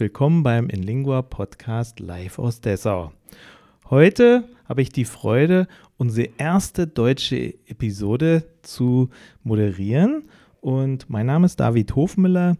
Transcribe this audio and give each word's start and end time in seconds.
Willkommen 0.00 0.42
beim 0.42 0.70
Inlingua 0.70 1.20
Podcast 1.20 2.00
live 2.00 2.38
aus 2.38 2.62
Dessau. 2.62 3.12
Heute 3.90 4.48
habe 4.66 4.80
ich 4.80 4.88
die 4.88 5.04
Freude, 5.04 5.68
unsere 5.98 6.30
erste 6.38 6.86
deutsche 6.86 7.52
Episode 7.66 8.44
zu 8.62 9.10
moderieren. 9.42 10.22
Und 10.62 11.10
mein 11.10 11.26
Name 11.26 11.44
ist 11.44 11.60
David 11.60 11.94
Hofmüller. 11.96 12.56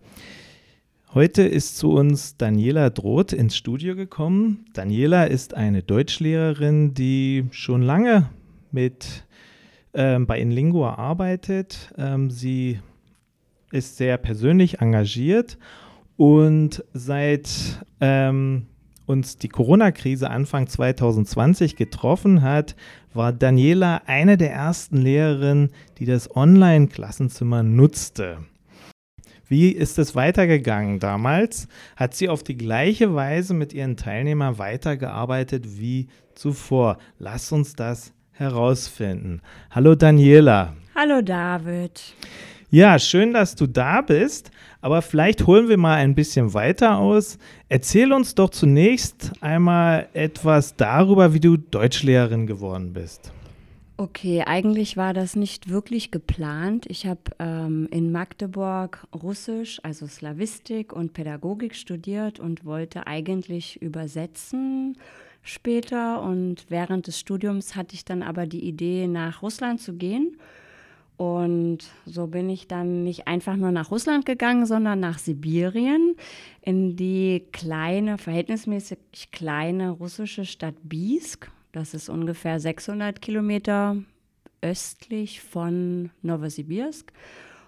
Heute 1.14 1.40
ist 1.40 1.78
zu 1.78 1.92
uns 1.92 2.36
Daniela 2.36 2.90
Droth 2.90 3.32
ins 3.32 3.56
Studio 3.56 3.96
gekommen. 3.96 4.66
Daniela 4.74 5.24
ist 5.24 5.54
eine 5.54 5.82
Deutschlehrerin, 5.82 6.92
die 6.92 7.46
schon 7.52 7.80
lange 7.80 8.28
mit 8.70 9.24
ähm, 9.94 10.26
bei 10.26 10.38
Inlingua 10.38 10.96
arbeitet. 10.96 11.90
Ähm, 11.96 12.28
sie 12.28 12.80
ist 13.72 13.96
sehr 13.96 14.18
persönlich 14.18 14.82
engagiert 14.82 15.56
seit 16.92 17.48
ähm, 18.00 18.66
uns 19.06 19.38
die 19.38 19.48
Corona-Krise 19.48 20.28
Anfang 20.28 20.66
2020 20.66 21.76
getroffen 21.76 22.42
hat, 22.42 22.76
war 23.14 23.32
Daniela 23.32 24.02
eine 24.04 24.36
der 24.36 24.52
ersten 24.52 24.98
Lehrerinnen, 24.98 25.70
die 25.98 26.04
das 26.04 26.36
Online-Klassenzimmer 26.36 27.62
nutzte. 27.62 28.38
Wie 29.48 29.70
ist 29.70 29.98
es 29.98 30.14
weitergegangen 30.14 31.00
damals? 31.00 31.68
Hat 31.96 32.14
sie 32.14 32.28
auf 32.28 32.42
die 32.42 32.56
gleiche 32.58 33.14
Weise 33.14 33.54
mit 33.54 33.72
ihren 33.72 33.96
Teilnehmern 33.96 34.58
weitergearbeitet 34.58 35.80
wie 35.80 36.08
zuvor? 36.34 36.98
Lass 37.18 37.50
uns 37.50 37.74
das 37.74 38.12
herausfinden. 38.32 39.40
Hallo 39.70 39.94
Daniela. 39.94 40.76
Hallo 40.94 41.22
David. 41.22 42.14
Ja, 42.72 43.00
schön, 43.00 43.32
dass 43.32 43.56
du 43.56 43.66
da 43.66 44.00
bist. 44.00 44.52
Aber 44.80 45.02
vielleicht 45.02 45.46
holen 45.46 45.68
wir 45.68 45.76
mal 45.76 45.96
ein 45.96 46.14
bisschen 46.14 46.54
weiter 46.54 46.98
aus. 46.98 47.38
Erzähl 47.68 48.12
uns 48.12 48.34
doch 48.34 48.50
zunächst 48.50 49.32
einmal 49.40 50.08
etwas 50.14 50.76
darüber, 50.76 51.34
wie 51.34 51.40
du 51.40 51.56
Deutschlehrerin 51.58 52.46
geworden 52.46 52.92
bist. 52.92 53.32
Okay, 53.98 54.42
eigentlich 54.46 54.96
war 54.96 55.12
das 55.12 55.36
nicht 55.36 55.68
wirklich 55.68 56.10
geplant. 56.10 56.86
Ich 56.88 57.06
habe 57.06 57.20
ähm, 57.38 57.86
in 57.90 58.10
Magdeburg 58.10 59.06
Russisch, 59.22 59.78
also 59.82 60.06
Slawistik 60.06 60.94
und 60.94 61.12
Pädagogik 61.12 61.74
studiert 61.74 62.40
und 62.40 62.64
wollte 62.64 63.06
eigentlich 63.06 63.82
übersetzen 63.82 64.96
später. 65.42 66.22
Und 66.22 66.64
während 66.70 67.08
des 67.08 67.20
Studiums 67.20 67.76
hatte 67.76 67.94
ich 67.94 68.06
dann 68.06 68.22
aber 68.22 68.46
die 68.46 68.64
Idee, 68.64 69.06
nach 69.06 69.42
Russland 69.42 69.82
zu 69.82 69.92
gehen 69.92 70.38
und 71.20 71.80
so 72.06 72.28
bin 72.28 72.48
ich 72.48 72.66
dann 72.66 73.04
nicht 73.04 73.28
einfach 73.28 73.54
nur 73.54 73.72
nach 73.72 73.90
Russland 73.90 74.24
gegangen, 74.24 74.64
sondern 74.64 75.00
nach 75.00 75.18
Sibirien 75.18 76.16
in 76.62 76.96
die 76.96 77.44
kleine, 77.52 78.16
verhältnismäßig 78.16 79.30
kleine 79.30 79.90
russische 79.90 80.46
Stadt 80.46 80.76
Bisk. 80.82 81.50
Das 81.72 81.92
ist 81.92 82.08
ungefähr 82.08 82.58
600 82.58 83.20
Kilometer 83.20 83.98
östlich 84.62 85.42
von 85.42 86.08
Novosibirsk. 86.22 87.12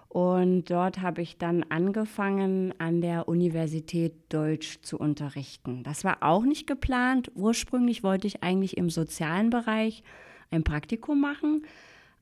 Und 0.09 0.71
dort 0.71 1.01
habe 1.01 1.21
ich 1.21 1.37
dann 1.37 1.61
angefangen, 1.69 2.73
an 2.79 3.01
der 3.01 3.27
Universität 3.27 4.13
Deutsch 4.29 4.79
zu 4.81 4.97
unterrichten. 4.97 5.83
Das 5.83 6.03
war 6.03 6.17
auch 6.21 6.43
nicht 6.43 6.65
geplant. 6.65 7.29
Ursprünglich 7.35 8.01
wollte 8.01 8.25
ich 8.25 8.41
eigentlich 8.41 8.77
im 8.77 8.89
sozialen 8.89 9.51
Bereich 9.51 10.01
ein 10.49 10.63
Praktikum 10.63 11.21
machen 11.21 11.63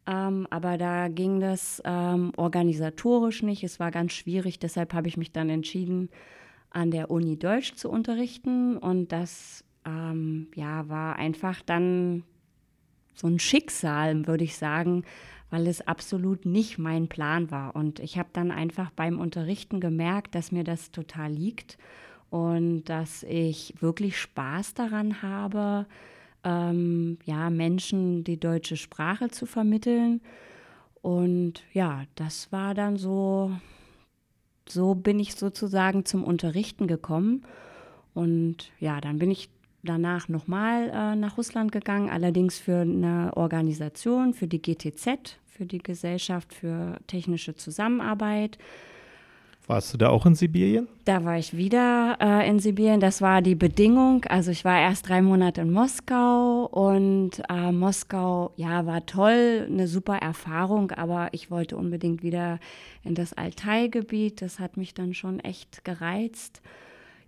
ähm, 0.07 0.47
aber 0.49 0.77
da 0.77 1.07
ging 1.07 1.39
das 1.39 1.81
ähm, 1.85 2.31
organisatorisch 2.37 3.43
nicht. 3.43 3.63
Es 3.63 3.79
war 3.79 3.91
ganz 3.91 4.13
schwierig. 4.13 4.59
Deshalb 4.59 4.93
habe 4.93 5.07
ich 5.07 5.17
mich 5.17 5.31
dann 5.31 5.49
entschieden, 5.49 6.09
an 6.71 6.89
der 6.91 7.11
Uni 7.11 7.37
Deutsch 7.37 7.75
zu 7.75 7.89
unterrichten. 7.89 8.77
Und 8.77 9.11
das 9.11 9.63
ähm, 9.85 10.47
ja, 10.55 10.87
war 10.89 11.17
einfach 11.17 11.61
dann 11.61 12.23
so 13.13 13.27
ein 13.27 13.39
Schicksal, 13.39 14.25
würde 14.25 14.43
ich 14.43 14.57
sagen, 14.57 15.03
weil 15.49 15.67
es 15.67 15.85
absolut 15.85 16.45
nicht 16.45 16.79
mein 16.79 17.07
Plan 17.07 17.51
war. 17.51 17.75
Und 17.75 17.99
ich 17.99 18.17
habe 18.17 18.29
dann 18.33 18.51
einfach 18.51 18.89
beim 18.91 19.19
Unterrichten 19.19 19.79
gemerkt, 19.79 20.33
dass 20.33 20.51
mir 20.51 20.63
das 20.63 20.91
total 20.91 21.31
liegt 21.31 21.77
und 22.29 22.85
dass 22.85 23.23
ich 23.23 23.75
wirklich 23.81 24.17
Spaß 24.17 24.73
daran 24.73 25.21
habe, 25.21 25.85
ähm, 26.43 27.17
ja, 27.25 27.49
Menschen 27.49 28.23
die 28.23 28.39
deutsche 28.39 28.77
Sprache 28.77 29.29
zu 29.29 29.45
vermitteln. 29.45 30.21
Und 31.01 31.63
ja, 31.73 32.03
das 32.15 32.51
war 32.51 32.73
dann 32.73 32.97
so, 32.97 33.51
so 34.67 34.95
bin 34.95 35.19
ich 35.19 35.35
sozusagen 35.35 36.05
zum 36.05 36.23
Unterrichten 36.23 36.87
gekommen. 36.87 37.43
Und 38.13 38.71
ja, 38.79 39.01
dann 39.01 39.19
bin 39.19 39.31
ich 39.31 39.49
danach 39.83 40.27
nochmal 40.27 40.89
äh, 40.89 41.15
nach 41.15 41.37
Russland 41.37 41.71
gegangen, 41.71 42.09
allerdings 42.09 42.59
für 42.59 42.81
eine 42.81 43.31
Organisation, 43.35 44.33
für 44.33 44.47
die 44.47 44.61
GTZ, 44.61 45.39
für 45.45 45.65
die 45.65 45.79
Gesellschaft 45.79 46.53
für 46.53 46.99
technische 47.07 47.55
Zusammenarbeit. 47.55 48.57
Warst 49.71 49.93
du 49.93 49.97
da 49.97 50.09
auch 50.09 50.25
in 50.25 50.35
Sibirien? 50.35 50.89
Da 51.05 51.23
war 51.23 51.37
ich 51.37 51.55
wieder 51.55 52.17
äh, 52.19 52.45
in 52.45 52.59
Sibirien. 52.59 52.99
Das 52.99 53.21
war 53.21 53.41
die 53.41 53.55
Bedingung. 53.55 54.25
Also 54.25 54.51
ich 54.51 54.65
war 54.65 54.77
erst 54.77 55.07
drei 55.07 55.21
Monate 55.21 55.61
in 55.61 55.71
Moskau 55.71 56.65
und 56.65 57.41
äh, 57.49 57.71
Moskau, 57.71 58.51
ja, 58.57 58.85
war 58.85 59.05
toll, 59.05 59.65
eine 59.71 59.87
super 59.87 60.17
Erfahrung, 60.17 60.91
aber 60.91 61.29
ich 61.31 61.49
wollte 61.51 61.77
unbedingt 61.77 62.21
wieder 62.21 62.59
in 63.05 63.15
das 63.15 63.31
Altai-Gebiet. 63.31 64.41
Das 64.41 64.59
hat 64.59 64.75
mich 64.75 64.93
dann 64.93 65.13
schon 65.13 65.39
echt 65.39 65.85
gereizt. 65.85 66.61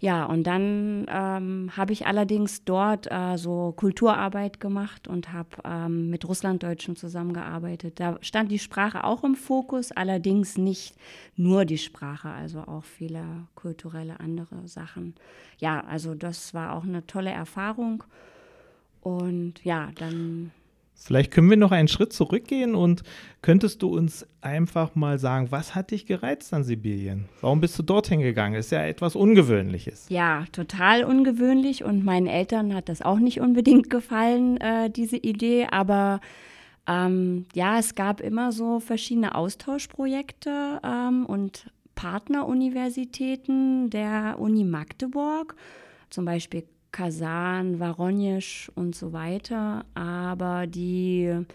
Ja, 0.03 0.25
und 0.25 0.43
dann 0.43 1.05
ähm, 1.07 1.71
habe 1.77 1.93
ich 1.93 2.05
allerdings 2.05 2.65
dort 2.65 3.09
äh, 3.09 3.37
so 3.37 3.71
Kulturarbeit 3.71 4.59
gemacht 4.59 5.07
und 5.07 5.31
habe 5.31 5.47
ähm, 5.63 6.09
mit 6.09 6.27
Russlanddeutschen 6.27 6.97
zusammengearbeitet. 6.97 8.01
Da 8.01 8.17
stand 8.19 8.51
die 8.51 8.59
Sprache 8.59 9.05
auch 9.05 9.23
im 9.23 9.35
Fokus, 9.35 9.93
allerdings 9.93 10.57
nicht 10.57 10.97
nur 11.37 11.63
die 11.63 11.77
Sprache, 11.77 12.27
also 12.27 12.59
auch 12.63 12.83
viele 12.83 13.23
kulturelle 13.55 14.19
andere 14.19 14.67
Sachen. 14.67 15.15
Ja, 15.59 15.85
also 15.85 16.15
das 16.15 16.53
war 16.53 16.73
auch 16.73 16.83
eine 16.83 17.07
tolle 17.07 17.31
Erfahrung. 17.31 18.03
Und 18.99 19.63
ja, 19.63 19.89
dann 19.95 20.51
Vielleicht 20.95 21.31
können 21.31 21.49
wir 21.49 21.57
noch 21.57 21.71
einen 21.71 21.89
Schritt 21.89 22.13
zurückgehen 22.13 22.75
und 22.75 23.03
könntest 23.41 23.81
du 23.81 23.89
uns 23.89 24.25
einfach 24.39 24.95
mal 24.95 25.19
sagen, 25.19 25.47
was 25.51 25.75
hat 25.75 25.91
dich 25.91 26.05
gereizt 26.05 26.53
an 26.53 26.63
Sibirien? 26.63 27.25
Warum 27.41 27.59
bist 27.59 27.77
du 27.77 27.83
dorthin 27.83 28.21
gegangen? 28.21 28.55
Ist 28.55 28.71
ja 28.71 28.85
etwas 28.85 29.15
Ungewöhnliches. 29.15 30.07
Ja, 30.07 30.45
total 30.53 31.03
ungewöhnlich 31.03 31.83
und 31.83 32.05
meinen 32.05 32.27
Eltern 32.27 32.73
hat 32.73 32.87
das 32.87 33.01
auch 33.01 33.19
nicht 33.19 33.41
unbedingt 33.41 33.89
gefallen, 33.89 34.57
äh, 34.57 34.89
diese 34.89 35.17
Idee, 35.17 35.67
aber 35.69 36.21
ähm, 36.87 37.45
ja, 37.53 37.79
es 37.79 37.95
gab 37.95 38.21
immer 38.21 38.51
so 38.51 38.79
verschiedene 38.79 39.35
Austauschprojekte 39.35 40.81
ähm, 40.83 41.25
und 41.25 41.71
Partneruniversitäten 41.95 43.89
der 43.89 44.35
Uni 44.39 44.63
Magdeburg, 44.63 45.55
zum 46.09 46.25
Beispiel 46.25 46.63
Kasan, 46.93 47.81
Voronezh 47.81 48.71
und 48.75 48.95
so 48.95 49.11
weiter. 49.11 49.83
Aber 49.95 50.67
die 50.67 51.45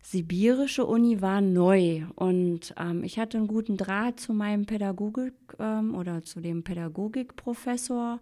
sibirische 0.00 0.86
Uni 0.86 1.20
war 1.20 1.42
neu 1.42 2.04
und 2.14 2.74
ähm, 2.78 3.04
ich 3.04 3.18
hatte 3.18 3.36
einen 3.36 3.48
guten 3.48 3.76
Draht 3.76 4.18
zu 4.18 4.32
meinem 4.32 4.64
Pädagogik 4.64 5.34
ähm, 5.58 5.94
oder 5.94 6.22
zu 6.22 6.40
dem 6.40 6.64
Pädagogikprofessor. 6.64 8.20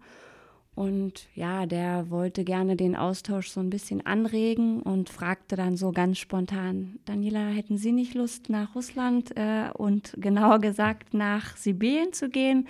Und 0.75 1.27
ja, 1.35 1.65
der 1.65 2.09
wollte 2.09 2.43
gerne 2.43 2.75
den 2.75 2.95
Austausch 2.95 3.49
so 3.49 3.59
ein 3.59 3.69
bisschen 3.69 4.05
anregen 4.05 4.81
und 4.81 5.09
fragte 5.09 5.55
dann 5.55 5.75
so 5.77 5.91
ganz 5.91 6.19
spontan, 6.19 6.99
Daniela, 7.05 7.47
hätten 7.47 7.77
Sie 7.77 7.91
nicht 7.91 8.13
Lust, 8.13 8.49
nach 8.49 8.75
Russland 8.75 9.35
äh, 9.35 9.71
und 9.73 10.13
genauer 10.17 10.59
gesagt 10.59 11.13
nach 11.13 11.57
Sibirien 11.57 12.13
zu 12.13 12.29
gehen? 12.29 12.67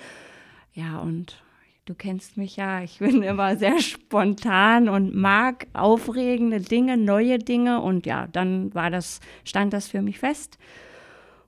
Ja, 0.73 0.99
und 0.99 1.43
Du 1.89 1.95
kennst 1.95 2.37
mich 2.37 2.55
ja, 2.55 2.83
ich 2.83 2.99
bin 2.99 3.23
immer 3.23 3.57
sehr 3.57 3.79
spontan 3.79 4.89
und 4.89 5.15
mag 5.15 5.65
aufregende 5.73 6.61
Dinge, 6.61 6.97
neue 6.97 7.39
Dinge 7.39 7.81
und 7.81 8.05
ja, 8.05 8.27
dann 8.27 8.71
war 8.75 8.91
das, 8.91 9.21
stand 9.43 9.73
das 9.73 9.87
für 9.87 10.03
mich 10.03 10.19
fest. 10.19 10.59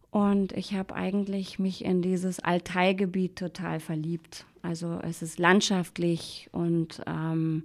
Und 0.10 0.54
ich 0.54 0.74
habe 0.74 0.96
eigentlich 0.96 1.60
mich 1.60 1.86
in 1.86 2.02
dieses 2.02 2.40
Altai-Gebiet 2.40 3.36
total 3.36 3.80
verliebt. 3.80 4.48
Also 4.64 5.00
es 5.04 5.22
ist 5.22 5.38
landschaftlich 5.38 6.50
und 6.52 7.04
ähm, 7.06 7.64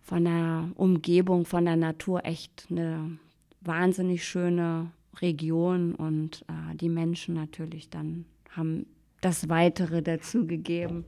von 0.00 0.24
der 0.24 0.70
Umgebung, 0.76 1.46
von 1.46 1.64
der 1.64 1.74
Natur 1.74 2.24
echt 2.24 2.68
eine 2.70 3.18
wahnsinnig 3.60 4.24
schöne 4.24 4.92
Region 5.20 5.96
und 5.96 6.44
äh, 6.46 6.76
die 6.76 6.90
Menschen 6.90 7.34
natürlich 7.34 7.90
dann 7.90 8.24
haben 8.52 8.86
das 9.20 9.48
Weitere 9.48 10.00
dazu 10.00 10.46
gegeben 10.46 11.04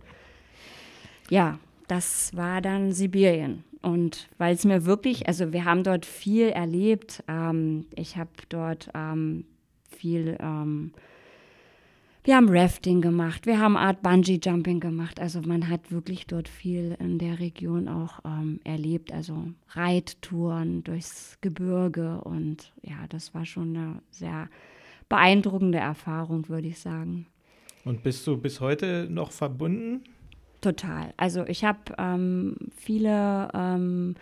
ja, 1.31 1.59
das 1.89 2.37
war 2.37 2.61
dann 2.61 2.93
Sibirien. 2.93 3.65
Und 3.83 4.29
weil 4.37 4.55
es 4.55 4.65
mir 4.65 4.85
wirklich, 4.85 5.27
also 5.27 5.55
wir 5.55 5.65
haben 5.65 5.83
dort 5.83 6.05
viel 6.05 6.51
erlebt. 6.51 7.25
Ähm, 7.27 7.87
ich 7.97 8.19
habe 8.19 8.31
dort 8.51 8.91
ähm, 8.95 9.47
viel 9.89 10.37
ähm, 10.39 10.93
wir 12.23 12.37
haben 12.37 12.51
Rafting 12.51 13.01
gemacht, 13.01 13.47
wir 13.47 13.59
haben 13.59 13.79
Art 13.79 14.03
Bungee 14.03 14.39
Jumping 14.43 14.79
gemacht. 14.79 15.19
Also 15.19 15.41
man 15.41 15.71
hat 15.71 15.91
wirklich 15.91 16.27
dort 16.27 16.49
viel 16.49 16.95
in 17.01 17.19
der 17.19 17.41
Region 17.41 17.89
auch 17.89 18.21
ähm, 18.27 18.61
erlebt. 18.63 19.11
Also 19.11 19.49
Reittouren 19.71 20.85
durchs 20.85 21.39
Gebirge 21.41 22.21
und 22.21 22.73
ja, 22.83 23.07
das 23.09 23.33
war 23.35 23.47
schon 23.47 23.75
eine 23.75 24.03
sehr 24.11 24.51
beeindruckende 25.09 25.79
Erfahrung, 25.79 26.49
würde 26.51 26.69
ich 26.69 26.79
sagen. 26.79 27.27
Und 27.87 28.03
bist 28.03 28.27
du 28.27 28.37
bis 28.37 28.61
heute 28.61 29.09
noch 29.11 29.33
verbunden? 29.33 30.03
Total. 30.61 31.15
Also 31.17 31.47
ich 31.47 31.65
habe 31.65 31.79
ähm, 31.99 32.57
viele 32.77 33.49
ähm, 33.55 34.15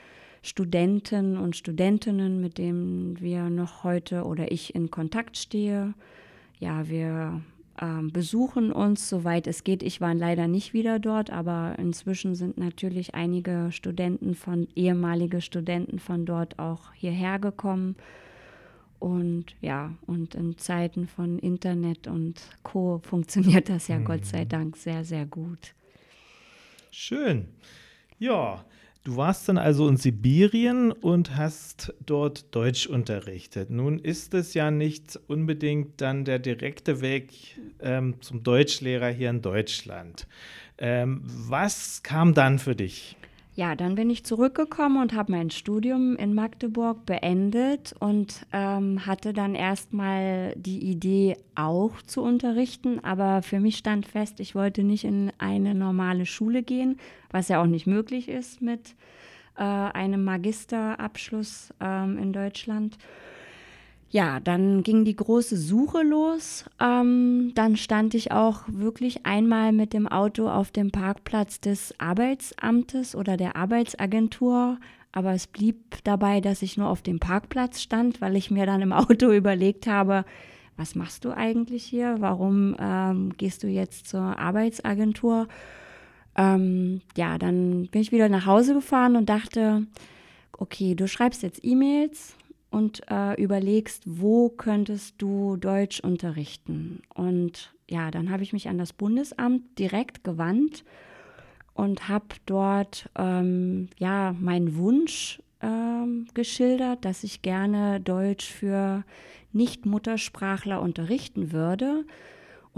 Studenten 0.42 1.36
und 1.36 1.56
Studentinnen, 1.56 2.40
mit 2.40 2.58
denen 2.58 3.20
wir 3.20 3.50
noch 3.50 3.82
heute 3.82 4.24
oder 4.24 4.52
ich 4.52 4.74
in 4.74 4.90
Kontakt 4.90 5.36
stehe. 5.36 5.94
Ja, 6.60 6.88
wir 6.88 7.42
ähm, 7.80 8.12
besuchen 8.12 8.72
uns, 8.72 9.08
soweit 9.08 9.46
es 9.46 9.64
geht. 9.64 9.82
Ich 9.82 10.00
war 10.00 10.14
leider 10.14 10.48
nicht 10.48 10.72
wieder 10.72 10.98
dort, 10.98 11.30
aber 11.30 11.74
inzwischen 11.78 12.34
sind 12.34 12.56
natürlich 12.56 13.14
einige 13.14 13.70
Studenten 13.70 14.34
von, 14.34 14.68
ehemalige 14.74 15.40
Studenten 15.40 15.98
von 15.98 16.24
dort 16.24 16.58
auch 16.58 16.92
hierher 16.94 17.38
gekommen. 17.38 17.96
Und 18.98 19.46
ja, 19.60 19.92
und 20.06 20.34
in 20.34 20.58
Zeiten 20.58 21.06
von 21.06 21.38
Internet 21.38 22.08
und 22.08 22.40
Co. 22.62 22.98
funktioniert 23.02 23.68
das 23.68 23.88
ja 23.88 23.98
mhm. 23.98 24.04
Gott 24.04 24.24
sei 24.24 24.44
Dank 24.44 24.76
sehr, 24.76 25.04
sehr 25.04 25.26
gut. 25.26 25.74
Schön. 26.90 27.48
Ja, 28.18 28.64
Du 29.08 29.16
warst 29.16 29.48
dann 29.48 29.56
also 29.56 29.88
in 29.88 29.96
Sibirien 29.96 30.92
und 30.92 31.34
hast 31.34 31.94
dort 32.04 32.54
Deutsch 32.54 32.86
unterrichtet. 32.86 33.70
Nun 33.70 33.98
ist 33.98 34.34
es 34.34 34.52
ja 34.52 34.70
nicht 34.70 35.18
unbedingt 35.28 36.02
dann 36.02 36.26
der 36.26 36.38
direkte 36.38 37.00
Weg 37.00 37.58
ähm, 37.80 38.20
zum 38.20 38.42
Deutschlehrer 38.42 39.08
hier 39.08 39.30
in 39.30 39.40
Deutschland. 39.40 40.26
Ähm, 40.76 41.22
was 41.24 42.02
kam 42.02 42.34
dann 42.34 42.58
für 42.58 42.76
dich? 42.76 43.16
Ja, 43.58 43.74
dann 43.74 43.96
bin 43.96 44.08
ich 44.08 44.22
zurückgekommen 44.22 45.02
und 45.02 45.14
habe 45.14 45.32
mein 45.32 45.50
Studium 45.50 46.14
in 46.14 46.32
Magdeburg 46.32 47.04
beendet 47.04 47.92
und 47.98 48.46
ähm, 48.52 49.04
hatte 49.04 49.32
dann 49.32 49.56
erstmal 49.56 50.54
die 50.54 50.78
Idee, 50.88 51.36
auch 51.56 52.00
zu 52.02 52.22
unterrichten. 52.22 53.02
Aber 53.02 53.42
für 53.42 53.58
mich 53.58 53.78
stand 53.78 54.06
fest, 54.06 54.38
ich 54.38 54.54
wollte 54.54 54.84
nicht 54.84 55.02
in 55.02 55.32
eine 55.38 55.74
normale 55.74 56.24
Schule 56.24 56.62
gehen, 56.62 57.00
was 57.32 57.48
ja 57.48 57.60
auch 57.60 57.66
nicht 57.66 57.88
möglich 57.88 58.28
ist 58.28 58.62
mit 58.62 58.94
äh, 59.56 59.64
einem 59.64 60.22
Magisterabschluss 60.22 61.74
ähm, 61.80 62.16
in 62.16 62.32
Deutschland. 62.32 62.96
Ja, 64.10 64.40
dann 64.40 64.82
ging 64.82 65.04
die 65.04 65.16
große 65.16 65.56
Suche 65.58 66.02
los. 66.02 66.64
Ähm, 66.80 67.52
dann 67.54 67.76
stand 67.76 68.14
ich 68.14 68.32
auch 68.32 68.62
wirklich 68.66 69.26
einmal 69.26 69.72
mit 69.72 69.92
dem 69.92 70.08
Auto 70.08 70.48
auf 70.48 70.70
dem 70.70 70.90
Parkplatz 70.90 71.60
des 71.60 71.94
Arbeitsamtes 71.98 73.14
oder 73.14 73.36
der 73.36 73.56
Arbeitsagentur. 73.56 74.78
Aber 75.12 75.32
es 75.32 75.46
blieb 75.46 75.76
dabei, 76.04 76.40
dass 76.40 76.62
ich 76.62 76.78
nur 76.78 76.88
auf 76.88 77.02
dem 77.02 77.18
Parkplatz 77.18 77.82
stand, 77.82 78.22
weil 78.22 78.36
ich 78.36 78.50
mir 78.50 78.64
dann 78.64 78.80
im 78.80 78.92
Auto 78.94 79.30
überlegt 79.30 79.86
habe, 79.86 80.24
was 80.78 80.94
machst 80.94 81.24
du 81.24 81.32
eigentlich 81.32 81.84
hier? 81.84 82.16
Warum 82.20 82.76
ähm, 82.78 83.32
gehst 83.36 83.62
du 83.62 83.66
jetzt 83.66 84.08
zur 84.08 84.38
Arbeitsagentur? 84.38 85.48
Ähm, 86.34 87.02
ja, 87.16 87.36
dann 87.36 87.88
bin 87.88 88.00
ich 88.00 88.12
wieder 88.12 88.30
nach 88.30 88.46
Hause 88.46 88.72
gefahren 88.72 89.16
und 89.16 89.28
dachte, 89.28 89.86
okay, 90.56 90.94
du 90.94 91.08
schreibst 91.08 91.42
jetzt 91.42 91.62
E-Mails 91.62 92.37
und 92.70 93.02
äh, 93.10 93.40
überlegst, 93.40 94.02
wo 94.06 94.50
könntest 94.50 95.14
du 95.18 95.56
Deutsch 95.56 96.00
unterrichten. 96.00 97.02
Und 97.14 97.74
ja, 97.88 98.10
dann 98.10 98.30
habe 98.30 98.42
ich 98.42 98.52
mich 98.52 98.68
an 98.68 98.78
das 98.78 98.92
Bundesamt 98.92 99.78
direkt 99.78 100.24
gewandt 100.24 100.84
und 101.74 102.08
habe 102.08 102.26
dort 102.44 103.08
ähm, 103.16 103.88
ja 103.98 104.34
meinen 104.38 104.76
Wunsch 104.76 105.40
ähm, 105.62 106.26
geschildert, 106.34 107.04
dass 107.04 107.24
ich 107.24 107.42
gerne 107.42 108.00
Deutsch 108.00 108.50
für 108.50 109.04
Nicht-Muttersprachler 109.52 110.82
unterrichten 110.82 111.52
würde. 111.52 112.04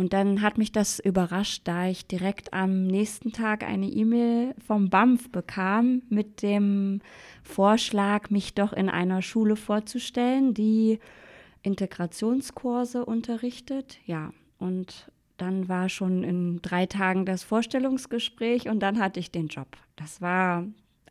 Und 0.00 0.14
dann 0.14 0.41
hat 0.41 0.56
mich 0.56 0.73
das 0.73 0.99
überrascht, 0.99 1.61
da 1.64 1.87
ich 1.87 2.06
direkt 2.06 2.55
am 2.55 2.87
nächsten 2.87 3.32
Tag 3.32 3.62
eine 3.62 3.87
E-Mail 3.87 4.55
vom 4.67 4.88
BAMF 4.88 5.31
bekam 5.31 6.00
mit 6.08 6.41
dem 6.41 7.02
Vorschlag, 7.43 8.31
mich 8.31 8.55
doch 8.55 8.73
in 8.73 8.88
einer 8.88 9.20
Schule 9.20 9.56
vorzustellen, 9.56 10.55
die 10.55 11.00
Integrationskurse 11.62 13.05
unterrichtet. 13.05 13.99
Ja, 14.06 14.32
und 14.58 15.12
dann 15.37 15.69
war 15.69 15.91
schon 15.91 16.25
in 16.25 16.62
drei 16.62 16.87
Tagen 16.87 17.26
das 17.26 17.43
Vorstellungsgespräch 17.43 18.70
und 18.70 18.81
dann 18.81 19.00
hatte 19.00 19.20
ich 19.20 19.31
den 19.31 19.49
Job. 19.49 19.69
Das 19.97 20.23
war 20.23 20.64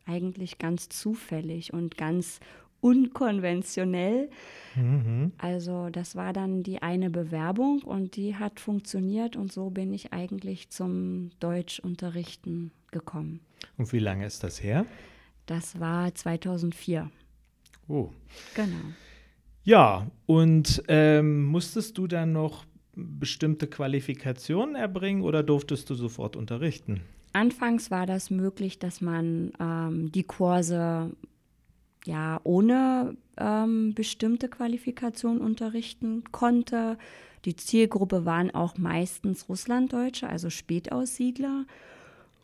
eigentlich 0.04 0.58
ganz 0.58 0.88
zufällig 0.88 1.72
und 1.72 1.96
ganz 1.96 2.40
unkonventionell. 2.80 4.30
Mhm. 4.74 5.32
Also 5.38 5.88
das 5.90 6.16
war 6.16 6.32
dann 6.32 6.62
die 6.62 6.82
eine 6.82 7.10
Bewerbung 7.10 7.82
und 7.82 8.16
die 8.16 8.36
hat 8.36 8.60
funktioniert 8.60 9.36
und 9.36 9.52
so 9.52 9.70
bin 9.70 9.92
ich 9.92 10.12
eigentlich 10.12 10.70
zum 10.70 11.30
Deutschunterrichten 11.40 12.72
gekommen. 12.90 13.40
Und 13.76 13.92
wie 13.92 13.98
lange 13.98 14.26
ist 14.26 14.42
das 14.44 14.62
her? 14.62 14.86
Das 15.46 15.80
war 15.80 16.14
2004. 16.14 17.10
Oh. 17.88 18.10
Genau. 18.54 18.94
Ja, 19.64 20.10
und 20.26 20.82
ähm, 20.88 21.44
musstest 21.44 21.98
du 21.98 22.06
dann 22.06 22.32
noch 22.32 22.64
bestimmte 22.94 23.66
Qualifikationen 23.66 24.74
erbringen 24.74 25.22
oder 25.22 25.42
durftest 25.42 25.90
du 25.90 25.94
sofort 25.94 26.36
unterrichten? 26.36 27.02
Anfangs 27.32 27.90
war 27.90 28.06
das 28.06 28.30
möglich, 28.30 28.78
dass 28.78 29.00
man 29.00 29.52
ähm, 29.60 30.10
die 30.12 30.24
Kurse 30.24 31.10
ja 32.04 32.40
ohne 32.44 33.16
ähm, 33.36 33.94
bestimmte 33.94 34.48
Qualifikation 34.48 35.38
unterrichten 35.40 36.24
konnte. 36.32 36.98
Die 37.44 37.56
Zielgruppe 37.56 38.24
waren 38.24 38.54
auch 38.54 38.76
meistens 38.76 39.48
Russlanddeutsche, 39.48 40.28
also 40.28 40.50
Spätaussiedler. 40.50 41.64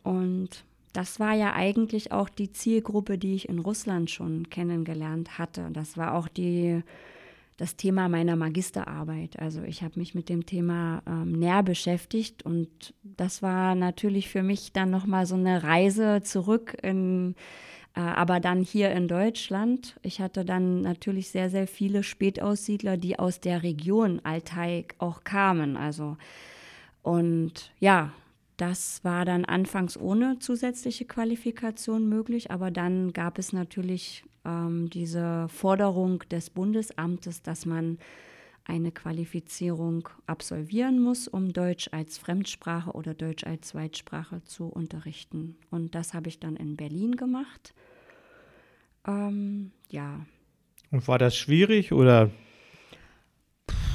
Und 0.03 0.63
das 0.93 1.19
war 1.19 1.33
ja 1.33 1.53
eigentlich 1.53 2.11
auch 2.11 2.29
die 2.29 2.51
Zielgruppe, 2.51 3.17
die 3.17 3.35
ich 3.35 3.49
in 3.49 3.59
Russland 3.59 4.09
schon 4.09 4.49
kennengelernt 4.49 5.37
hatte. 5.37 5.69
Das 5.71 5.97
war 5.97 6.15
auch 6.15 6.27
die, 6.27 6.81
das 7.57 7.75
Thema 7.75 8.09
meiner 8.09 8.35
Magisterarbeit. 8.35 9.37
Also 9.37 9.61
ich 9.61 9.83
habe 9.83 9.99
mich 9.99 10.15
mit 10.15 10.29
dem 10.29 10.47
Thema 10.47 11.03
ähm, 11.05 11.33
näher 11.33 11.61
beschäftigt 11.61 12.43
und 12.43 12.95
das 13.03 13.43
war 13.43 13.75
natürlich 13.75 14.29
für 14.29 14.41
mich 14.41 14.71
dann 14.71 14.89
nochmal 14.89 15.27
so 15.27 15.35
eine 15.35 15.61
Reise 15.61 16.21
zurück 16.23 16.75
in 16.81 17.35
aber 17.99 18.39
dann 18.39 18.61
hier 18.61 18.91
in 18.91 19.07
Deutschland, 19.07 19.95
ich 20.03 20.21
hatte 20.21 20.45
dann 20.45 20.81
natürlich 20.81 21.29
sehr, 21.29 21.49
sehr 21.49 21.67
viele 21.67 22.03
Spätaussiedler, 22.03 22.97
die 22.97 23.17
aus 23.17 23.39
der 23.39 23.63
Region 23.63 24.21
Altai 24.23 24.85
auch 24.99 25.23
kamen. 25.23 25.77
Also, 25.77 26.17
und 27.01 27.71
ja, 27.79 28.11
das 28.57 29.03
war 29.03 29.25
dann 29.25 29.45
anfangs 29.45 29.97
ohne 29.97 30.39
zusätzliche 30.39 31.05
Qualifikation 31.05 32.07
möglich, 32.07 32.51
aber 32.51 32.71
dann 32.71 33.13
gab 33.13 33.39
es 33.39 33.53
natürlich 33.53 34.23
ähm, 34.45 34.89
diese 34.89 35.47
Forderung 35.49 36.19
des 36.29 36.49
Bundesamtes, 36.49 37.41
dass 37.41 37.65
man 37.65 37.97
eine 38.65 38.91
Qualifizierung 38.91 40.09
absolvieren 40.25 40.99
muss, 40.99 41.27
um 41.27 41.53
Deutsch 41.53 41.89
als 41.91 42.17
Fremdsprache 42.17 42.91
oder 42.91 43.13
Deutsch 43.13 43.45
als 43.45 43.69
Zweitsprache 43.69 44.43
zu 44.43 44.65
unterrichten. 44.65 45.55
Und 45.71 45.95
das 45.95 46.13
habe 46.13 46.29
ich 46.29 46.39
dann 46.39 46.55
in 46.57 46.75
Berlin 46.75 47.15
gemacht. 47.15 47.73
Ähm, 49.07 49.71
ja. 49.89 50.25
Und 50.91 51.07
war 51.07 51.17
das 51.17 51.35
schwierig 51.35 51.91
oder? 51.91 52.29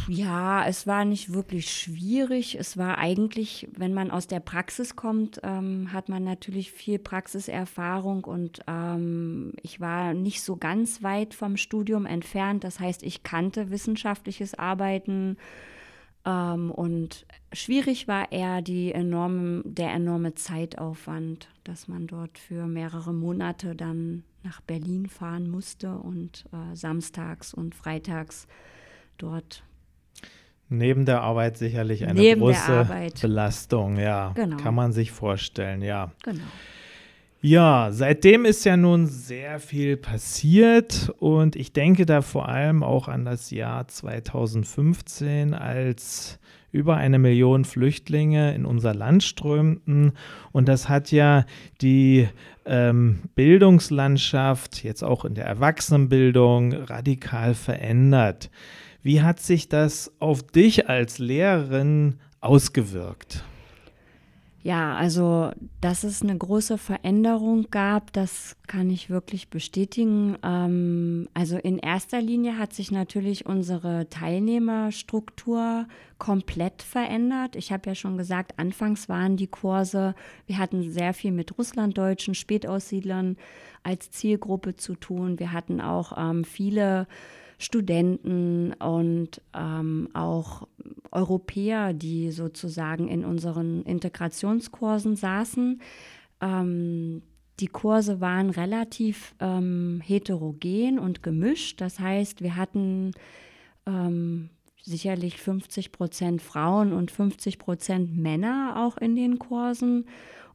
Ja, 0.08 0.66
es 0.66 0.86
war 0.86 1.04
nicht 1.04 1.32
wirklich 1.32 1.70
schwierig. 1.70 2.56
Es 2.58 2.76
war 2.76 2.98
eigentlich, 2.98 3.68
wenn 3.76 3.94
man 3.94 4.10
aus 4.10 4.26
der 4.26 4.40
Praxis 4.40 4.96
kommt, 4.96 5.40
ähm, 5.44 5.92
hat 5.92 6.08
man 6.08 6.24
natürlich 6.24 6.72
viel 6.72 6.98
Praxiserfahrung 6.98 8.24
und 8.24 8.60
ähm, 8.66 9.52
ich 9.62 9.80
war 9.80 10.12
nicht 10.12 10.42
so 10.42 10.56
ganz 10.56 11.04
weit 11.04 11.34
vom 11.34 11.56
Studium 11.56 12.04
entfernt. 12.04 12.64
Das 12.64 12.80
heißt, 12.80 13.04
ich 13.04 13.22
kannte 13.22 13.70
wissenschaftliches 13.70 14.54
Arbeiten 14.54 15.36
ähm, 16.24 16.72
und 16.72 17.24
schwierig 17.52 18.08
war 18.08 18.32
eher 18.32 18.60
die 18.60 18.92
enorme, 18.92 19.62
der 19.64 19.92
enorme 19.92 20.34
Zeitaufwand, 20.34 21.48
dass 21.62 21.86
man 21.86 22.08
dort 22.08 22.38
für 22.38 22.66
mehrere 22.66 23.14
Monate 23.14 23.76
dann 23.76 24.24
nach 24.44 24.60
Berlin 24.60 25.08
fahren 25.08 25.50
musste 25.50 25.96
und 25.96 26.44
äh, 26.52 26.74
samstags 26.74 27.54
und 27.54 27.74
freitags 27.74 28.46
dort. 29.18 29.64
Neben 30.68 31.04
der 31.04 31.20
Arbeit 31.20 31.58
sicherlich 31.58 32.06
eine 32.06 32.36
große 32.36 33.12
Belastung, 33.20 33.98
ja. 33.98 34.32
Genau. 34.34 34.56
Kann 34.56 34.74
man 34.74 34.92
sich 34.92 35.12
vorstellen, 35.12 35.82
ja. 35.82 36.12
Genau. 36.22 36.44
Ja, 37.44 37.88
seitdem 37.90 38.44
ist 38.44 38.64
ja 38.64 38.76
nun 38.76 39.08
sehr 39.08 39.58
viel 39.58 39.96
passiert 39.96 41.12
und 41.18 41.56
ich 41.56 41.72
denke 41.72 42.06
da 42.06 42.22
vor 42.22 42.48
allem 42.48 42.84
auch 42.84 43.08
an 43.08 43.24
das 43.24 43.50
Jahr 43.50 43.88
2015, 43.88 45.52
als 45.52 46.38
über 46.70 46.98
eine 46.98 47.18
Million 47.18 47.64
Flüchtlinge 47.64 48.54
in 48.54 48.64
unser 48.64 48.94
Land 48.94 49.24
strömten 49.24 50.12
und 50.52 50.68
das 50.68 50.88
hat 50.88 51.10
ja 51.10 51.44
die 51.80 52.28
ähm, 52.64 53.22
Bildungslandschaft, 53.34 54.84
jetzt 54.84 55.02
auch 55.02 55.24
in 55.24 55.34
der 55.34 55.46
Erwachsenenbildung, 55.46 56.72
radikal 56.72 57.54
verändert. 57.54 58.52
Wie 59.02 59.20
hat 59.20 59.40
sich 59.40 59.68
das 59.68 60.12
auf 60.20 60.44
dich 60.44 60.88
als 60.88 61.18
Lehrerin 61.18 62.20
ausgewirkt? 62.40 63.42
Ja, 64.64 64.94
also 64.94 65.50
dass 65.80 66.04
es 66.04 66.22
eine 66.22 66.38
große 66.38 66.78
Veränderung 66.78 67.66
gab, 67.72 68.12
das 68.12 68.56
kann 68.68 68.90
ich 68.90 69.10
wirklich 69.10 69.50
bestätigen. 69.50 70.38
Ähm, 70.44 71.28
also 71.34 71.56
in 71.56 71.78
erster 71.78 72.20
Linie 72.22 72.58
hat 72.58 72.72
sich 72.72 72.92
natürlich 72.92 73.44
unsere 73.44 74.08
Teilnehmerstruktur 74.08 75.86
komplett 76.18 76.82
verändert. 76.82 77.56
Ich 77.56 77.72
habe 77.72 77.88
ja 77.88 77.96
schon 77.96 78.16
gesagt, 78.16 78.60
anfangs 78.60 79.08
waren 79.08 79.36
die 79.36 79.48
Kurse, 79.48 80.14
wir 80.46 80.58
hatten 80.58 80.88
sehr 80.92 81.12
viel 81.12 81.32
mit 81.32 81.58
Russlanddeutschen, 81.58 82.36
Spätaussiedlern 82.36 83.36
als 83.82 84.12
Zielgruppe 84.12 84.76
zu 84.76 84.94
tun. 84.94 85.40
Wir 85.40 85.50
hatten 85.50 85.80
auch 85.80 86.16
ähm, 86.16 86.44
viele 86.44 87.08
Studenten 87.62 88.72
und 88.74 89.40
ähm, 89.54 90.08
auch 90.14 90.66
Europäer, 91.10 91.92
die 91.92 92.30
sozusagen 92.30 93.08
in 93.08 93.24
unseren 93.24 93.82
Integrationskursen 93.84 95.16
saßen. 95.16 95.80
Ähm, 96.40 97.22
die 97.60 97.68
Kurse 97.68 98.20
waren 98.20 98.50
relativ 98.50 99.34
ähm, 99.38 100.02
heterogen 100.04 100.98
und 100.98 101.22
gemischt. 101.22 101.80
Das 101.80 102.00
heißt, 102.00 102.42
wir 102.42 102.56
hatten 102.56 103.12
ähm, 103.86 104.48
sicherlich 104.82 105.38
50 105.38 105.92
Prozent 105.92 106.42
Frauen 106.42 106.92
und 106.92 107.10
50 107.10 107.58
Prozent 107.58 108.16
Männer 108.16 108.74
auch 108.84 108.96
in 108.96 109.14
den 109.14 109.38
Kursen. 109.38 110.06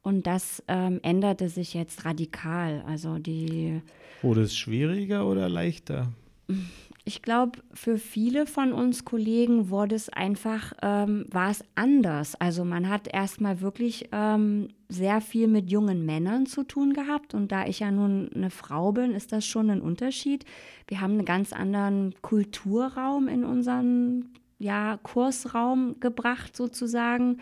Und 0.02 0.28
das 0.28 0.64
ähm, 0.68 1.00
änderte 1.04 1.50
sich 1.50 1.74
jetzt 1.74 2.04
radikal. 2.06 2.84
Also 2.88 3.18
die. 3.20 3.82
Wurde 4.22 4.42
es 4.42 4.58
schwieriger 4.58 5.28
oder 5.28 5.48
leichter? 5.48 6.12
ich 7.08 7.22
glaube, 7.22 7.60
für 7.74 7.98
viele 7.98 8.46
von 8.46 8.74
uns 8.74 9.06
Kollegen 9.06 9.70
wurde 9.70 9.96
es 9.96 10.10
einfach, 10.10 10.74
ähm, 10.82 11.26
war 11.32 11.50
es 11.50 11.64
anders. 11.74 12.36
Also 12.36 12.66
man 12.66 12.90
hat 12.90 13.08
erstmal 13.08 13.62
wirklich 13.62 14.10
ähm, 14.12 14.68
sehr 14.90 15.22
viel 15.22 15.48
mit 15.48 15.72
jungen 15.72 16.06
Männern 16.06 16.48
zu 16.48 16.64
tun 16.64 16.92
gehabt. 16.92 17.34
Und 17.34 17.54
da 17.54 17.66
ich 17.66 17.80
ja 17.80 17.92
nun 17.92 18.30
eine 18.36 18.50
Frau 18.50 18.92
bin, 18.92 19.14
ist 19.14 19.32
das 19.32 19.46
schon 19.46 19.70
ein 19.70 19.80
Unterschied. 19.80 20.44
Wir 20.90 21.00
haben 21.00 21.14
einen 21.14 21.24
ganz 21.24 21.54
anderen 21.54 22.14
Kulturraum 22.22 23.30
in 23.30 23.46
unseren 23.46 24.34
ja, 24.60 25.00
Kursraum 25.02 26.02
gebracht, 26.02 26.58
sozusagen. 26.58 27.38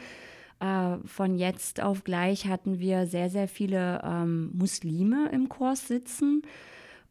Äh, 0.59 0.97
von 1.05 1.39
jetzt 1.39 1.81
auf 1.81 2.03
gleich 2.03 2.45
hatten 2.45 2.77
wir 2.77 3.07
sehr, 3.07 3.31
sehr 3.31 3.47
viele 3.47 3.99
ähm, 4.03 4.51
Muslime 4.53 5.29
im 5.31 5.49
Kurs 5.49 5.87
sitzen. 5.87 6.43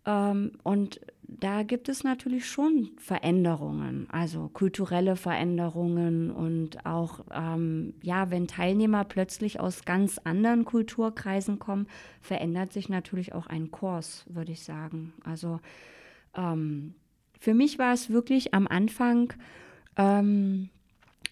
Ähm, 0.06 0.52
und 0.62 1.00
da 1.26 1.62
gibt 1.62 1.88
es 1.88 2.04
natürlich 2.04 2.46
schon 2.46 2.90
Veränderungen, 2.98 4.06
also 4.10 4.50
kulturelle 4.52 5.16
Veränderungen 5.16 6.30
und 6.30 6.84
auch, 6.86 7.20
ähm, 7.32 7.94
ja, 8.02 8.30
wenn 8.30 8.46
Teilnehmer 8.46 9.04
plötzlich 9.04 9.58
aus 9.58 9.84
ganz 9.84 10.18
anderen 10.18 10.64
Kulturkreisen 10.64 11.58
kommen, 11.58 11.86
verändert 12.20 12.72
sich 12.72 12.88
natürlich 12.88 13.32
auch 13.32 13.46
ein 13.46 13.70
Kurs, 13.70 14.26
würde 14.28 14.52
ich 14.52 14.62
sagen. 14.62 15.12
Also 15.24 15.60
ähm, 16.36 16.94
für 17.40 17.54
mich 17.54 17.78
war 17.78 17.94
es 17.94 18.10
wirklich 18.10 18.54
am 18.54 18.66
Anfang 18.66 19.32
ähm, 19.96 20.68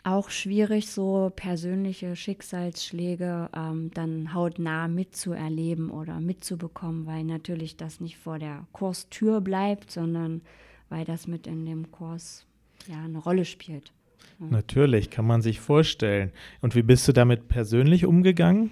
auch 0.05 0.31
schwierig, 0.31 0.89
so 0.89 1.33
persönliche 1.35 2.17
Schicksalsschläge 2.17 3.49
ähm, 3.55 3.91
dann 3.95 4.35
hautnah 4.35 4.89
mitzuerleben 4.89 5.91
oder 5.91 6.21
mitzubekommen, 6.21 7.07
weil 7.07 7.25
natürlich 7.25 7.77
das 7.77 8.01
nicht 8.01 8.19
vor 8.19 8.39
der 8.39 8.67
Kurstür 8.73 9.41
bleibt, 9.41 9.91
sondern 9.91 10.43
weil 10.89 11.05
das 11.05 11.27
mit 11.27 11.47
in 11.47 11.65
dem 11.65 11.91
Kurs 11.91 12.47
ja 12.89 13.03
eine 13.05 13.19
Rolle 13.19 13.45
spielt. 13.45 13.93
Ja. 14.41 14.47
Natürlich, 14.47 15.11
kann 15.11 15.27
man 15.27 15.43
sich 15.43 15.61
vorstellen. 15.61 16.33
Und 16.61 16.75
wie 16.75 16.83
bist 16.83 17.07
du 17.07 17.13
damit 17.13 17.49
persönlich 17.49 18.05
umgegangen? 18.05 18.71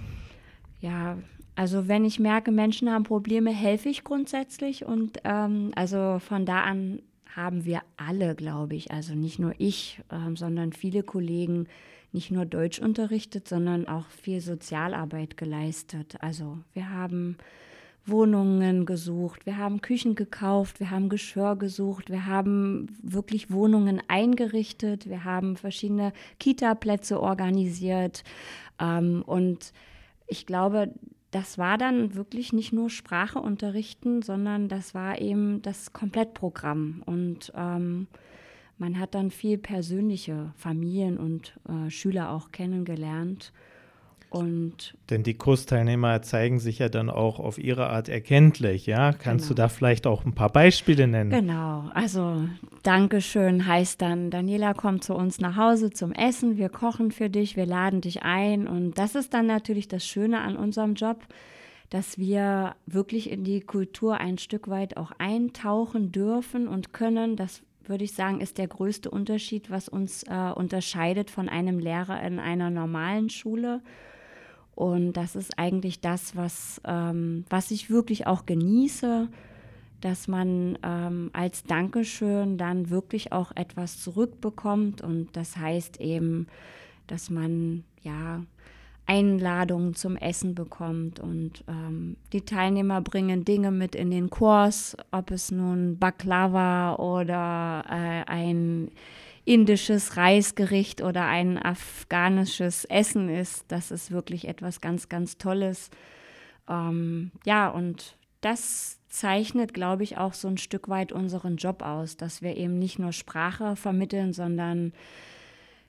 Ja, 0.80 1.16
also 1.54 1.88
wenn 1.88 2.04
ich 2.04 2.18
merke, 2.18 2.52
Menschen 2.52 2.90
haben 2.90 3.04
Probleme, 3.04 3.50
helfe 3.50 3.88
ich 3.88 4.02
grundsätzlich 4.02 4.84
und 4.84 5.18
ähm, 5.24 5.72
also 5.74 6.18
von 6.18 6.46
da 6.46 6.62
an 6.62 7.02
haben 7.36 7.64
wir 7.64 7.82
alle, 7.96 8.34
glaube 8.34 8.74
ich, 8.74 8.90
also 8.90 9.14
nicht 9.14 9.38
nur 9.38 9.54
ich, 9.58 10.00
äh, 10.10 10.36
sondern 10.36 10.72
viele 10.72 11.02
Kollegen, 11.02 11.66
nicht 12.12 12.30
nur 12.30 12.44
Deutsch 12.44 12.80
unterrichtet, 12.80 13.46
sondern 13.46 13.86
auch 13.86 14.06
viel 14.08 14.40
Sozialarbeit 14.40 15.36
geleistet. 15.36 16.16
Also 16.20 16.58
wir 16.72 16.90
haben 16.90 17.36
Wohnungen 18.06 18.86
gesucht, 18.86 19.46
wir 19.46 19.56
haben 19.58 19.80
Küchen 19.80 20.14
gekauft, 20.14 20.80
wir 20.80 20.90
haben 20.90 21.08
Geschirr 21.08 21.56
gesucht, 21.56 22.10
wir 22.10 22.26
haben 22.26 22.86
wirklich 23.02 23.50
Wohnungen 23.50 24.02
eingerichtet, 24.08 25.08
wir 25.08 25.24
haben 25.24 25.56
verschiedene 25.56 26.12
Kita-Plätze 26.38 27.20
organisiert. 27.20 28.24
Ähm, 28.80 29.22
und 29.26 29.72
ich 30.26 30.46
glaube, 30.46 30.92
das 31.30 31.58
war 31.58 31.78
dann 31.78 32.14
wirklich 32.14 32.52
nicht 32.52 32.72
nur 32.72 32.90
Sprache 32.90 33.38
unterrichten, 33.38 34.22
sondern 34.22 34.68
das 34.68 34.94
war 34.94 35.20
eben 35.20 35.62
das 35.62 35.92
Komplettprogramm. 35.92 37.02
Und 37.06 37.52
ähm, 37.54 38.08
man 38.78 38.98
hat 38.98 39.14
dann 39.14 39.30
viel 39.30 39.58
persönliche 39.58 40.52
Familien 40.56 41.18
und 41.18 41.54
äh, 41.68 41.90
Schüler 41.90 42.30
auch 42.32 42.50
kennengelernt. 42.50 43.52
Und 44.30 44.96
Denn 45.10 45.24
die 45.24 45.34
Kursteilnehmer 45.34 46.22
zeigen 46.22 46.60
sich 46.60 46.78
ja 46.78 46.88
dann 46.88 47.10
auch 47.10 47.40
auf 47.40 47.58
ihre 47.58 47.90
Art 47.90 48.08
erkenntlich, 48.08 48.86
ja? 48.86 49.12
Kannst 49.12 49.46
genau. 49.46 49.56
du 49.56 49.62
da 49.62 49.68
vielleicht 49.68 50.06
auch 50.06 50.24
ein 50.24 50.36
paar 50.36 50.50
Beispiele 50.50 51.08
nennen? 51.08 51.30
Genau, 51.30 51.90
also 51.94 52.44
Dankeschön 52.84 53.66
heißt 53.66 54.00
dann, 54.00 54.30
Daniela 54.30 54.72
kommt 54.72 55.02
zu 55.02 55.14
uns 55.14 55.40
nach 55.40 55.56
Hause 55.56 55.90
zum 55.90 56.12
Essen, 56.12 56.58
wir 56.58 56.68
kochen 56.68 57.10
für 57.10 57.28
dich, 57.28 57.56
wir 57.56 57.66
laden 57.66 58.02
dich 58.02 58.22
ein. 58.22 58.68
Und 58.68 58.98
das 58.98 59.16
ist 59.16 59.34
dann 59.34 59.46
natürlich 59.46 59.88
das 59.88 60.06
Schöne 60.06 60.40
an 60.42 60.56
unserem 60.56 60.94
Job, 60.94 61.18
dass 61.90 62.16
wir 62.16 62.76
wirklich 62.86 63.30
in 63.30 63.42
die 63.42 63.60
Kultur 63.60 64.18
ein 64.18 64.38
Stück 64.38 64.68
weit 64.68 64.96
auch 64.96 65.10
eintauchen 65.18 66.12
dürfen 66.12 66.68
und 66.68 66.92
können. 66.92 67.34
Das 67.34 67.62
würde 67.84 68.04
ich 68.04 68.12
sagen, 68.12 68.40
ist 68.40 68.58
der 68.58 68.68
größte 68.68 69.10
Unterschied, 69.10 69.72
was 69.72 69.88
uns 69.88 70.22
äh, 70.22 70.52
unterscheidet 70.54 71.30
von 71.30 71.48
einem 71.48 71.80
Lehrer 71.80 72.22
in 72.22 72.38
einer 72.38 72.70
normalen 72.70 73.28
Schule. 73.28 73.82
Und 74.80 75.12
das 75.12 75.36
ist 75.36 75.58
eigentlich 75.58 76.00
das, 76.00 76.36
was, 76.36 76.80
ähm, 76.86 77.44
was 77.50 77.70
ich 77.70 77.90
wirklich 77.90 78.26
auch 78.26 78.46
genieße, 78.46 79.28
dass 80.00 80.26
man 80.26 80.78
ähm, 80.82 81.28
als 81.34 81.64
Dankeschön 81.64 82.56
dann 82.56 82.88
wirklich 82.88 83.30
auch 83.30 83.52
etwas 83.56 84.00
zurückbekommt. 84.00 85.02
Und 85.02 85.36
das 85.36 85.58
heißt 85.58 86.00
eben, 86.00 86.46
dass 87.08 87.28
man 87.28 87.84
ja 88.00 88.40
Einladungen 89.04 89.94
zum 89.94 90.16
Essen 90.16 90.54
bekommt 90.54 91.20
und 91.20 91.62
ähm, 91.68 92.16
die 92.32 92.46
Teilnehmer 92.46 93.02
bringen 93.02 93.44
Dinge 93.44 93.72
mit 93.72 93.94
in 93.94 94.10
den 94.10 94.30
Kurs, 94.30 94.96
ob 95.10 95.30
es 95.30 95.50
nun 95.50 95.98
Baklava 95.98 96.94
oder 96.94 97.84
äh, 97.86 98.30
ein 98.30 98.90
indisches 99.44 100.16
Reisgericht 100.16 101.02
oder 101.02 101.26
ein 101.26 101.58
afghanisches 101.58 102.84
Essen 102.84 103.28
ist. 103.28 103.64
Das 103.68 103.90
ist 103.90 104.10
wirklich 104.10 104.46
etwas 104.48 104.80
ganz, 104.80 105.08
ganz 105.08 105.38
Tolles. 105.38 105.90
Ähm, 106.68 107.32
ja, 107.44 107.68
und 107.68 108.16
das 108.40 108.98
zeichnet, 109.08 109.74
glaube 109.74 110.04
ich, 110.04 110.18
auch 110.18 110.34
so 110.34 110.48
ein 110.48 110.58
Stück 110.58 110.88
weit 110.88 111.12
unseren 111.12 111.56
Job 111.56 111.82
aus, 111.82 112.16
dass 112.16 112.42
wir 112.42 112.56
eben 112.56 112.78
nicht 112.78 112.98
nur 112.98 113.12
Sprache 113.12 113.76
vermitteln, 113.76 114.32
sondern 114.32 114.92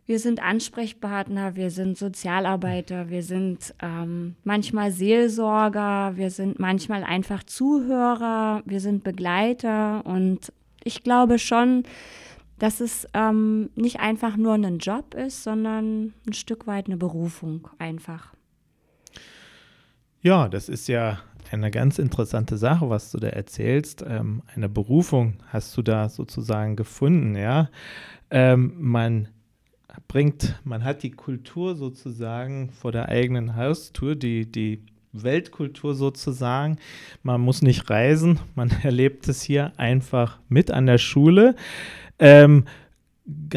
wir 0.07 0.19
sind 0.19 0.41
Ansprechpartner, 0.41 1.55
wir 1.55 1.69
sind 1.69 1.97
Sozialarbeiter, 1.97 3.09
wir 3.09 3.23
sind 3.23 3.73
ähm, 3.81 4.35
manchmal 4.43 4.91
Seelsorger, 4.91 6.13
wir 6.15 6.31
sind 6.31 6.59
manchmal 6.59 7.03
einfach 7.03 7.43
Zuhörer, 7.43 8.63
wir 8.65 8.79
sind 8.79 9.03
Begleiter 9.03 10.03
und 10.05 10.51
ich 10.83 11.03
glaube 11.03 11.37
schon, 11.37 11.83
dass 12.61 12.79
es 12.79 13.07
ähm, 13.15 13.71
nicht 13.73 14.01
einfach 14.01 14.37
nur 14.37 14.53
ein 14.53 14.77
Job 14.77 15.15
ist, 15.15 15.43
sondern 15.43 16.13
ein 16.27 16.33
Stück 16.33 16.67
weit 16.67 16.85
eine 16.85 16.95
Berufung 16.95 17.67
einfach. 17.79 18.35
Ja, 20.21 20.47
das 20.47 20.69
ist 20.69 20.87
ja 20.87 21.17
eine 21.51 21.71
ganz 21.71 21.97
interessante 21.97 22.57
Sache, 22.57 22.87
was 22.87 23.09
du 23.09 23.17
da 23.17 23.29
erzählst. 23.29 24.05
Ähm, 24.07 24.43
eine 24.53 24.69
Berufung 24.69 25.37
hast 25.47 25.75
du 25.75 25.81
da 25.81 26.07
sozusagen 26.07 26.75
gefunden, 26.75 27.35
ja. 27.35 27.71
Ähm, 28.29 28.75
man 28.77 29.29
bringt, 30.07 30.59
man 30.63 30.83
hat 30.83 31.01
die 31.01 31.11
Kultur 31.11 31.75
sozusagen 31.75 32.69
vor 32.69 32.91
der 32.91 33.09
eigenen 33.09 33.55
Haustür, 33.55 34.15
die, 34.15 34.45
die 34.45 34.85
Weltkultur 35.13 35.95
sozusagen. 35.95 36.77
Man 37.23 37.41
muss 37.41 37.63
nicht 37.63 37.89
reisen, 37.89 38.39
man 38.53 38.69
erlebt 38.83 39.27
es 39.27 39.41
hier 39.41 39.73
einfach 39.77 40.37
mit 40.47 40.69
an 40.69 40.85
der 40.85 40.99
Schule. 40.99 41.55
Ähm, 42.21 42.65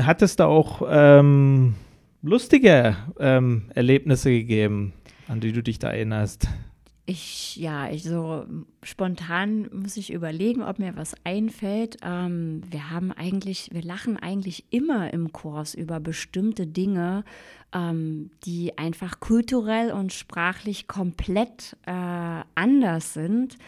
hat 0.00 0.22
es 0.22 0.36
da 0.36 0.46
auch 0.46 0.82
ähm, 0.88 1.74
lustige 2.22 2.96
ähm, 3.20 3.70
Erlebnisse 3.74 4.30
gegeben, 4.30 4.94
an 5.28 5.40
die 5.40 5.52
du 5.52 5.62
dich 5.62 5.78
da 5.78 5.90
erinnerst? 5.90 6.48
Ich, 7.06 7.56
ja, 7.56 7.90
ich 7.90 8.02
so 8.02 8.46
spontan 8.82 9.68
muss 9.70 9.98
ich 9.98 10.10
überlegen, 10.10 10.62
ob 10.62 10.78
mir 10.78 10.96
was 10.96 11.14
einfällt. 11.24 11.98
Ähm, 12.02 12.62
wir 12.70 12.90
haben 12.90 13.12
eigentlich, 13.12 13.68
wir 13.72 13.82
lachen 13.82 14.16
eigentlich 14.16 14.64
immer 14.70 15.12
im 15.12 15.30
Kurs 15.30 15.74
über 15.74 16.00
bestimmte 16.00 16.66
Dinge, 16.66 17.24
ähm, 17.74 18.30
die 18.46 18.78
einfach 18.78 19.20
kulturell 19.20 19.92
und 19.92 20.14
sprachlich 20.14 20.86
komplett 20.88 21.76
äh, 21.84 21.92
anders 22.54 23.12
sind. 23.12 23.58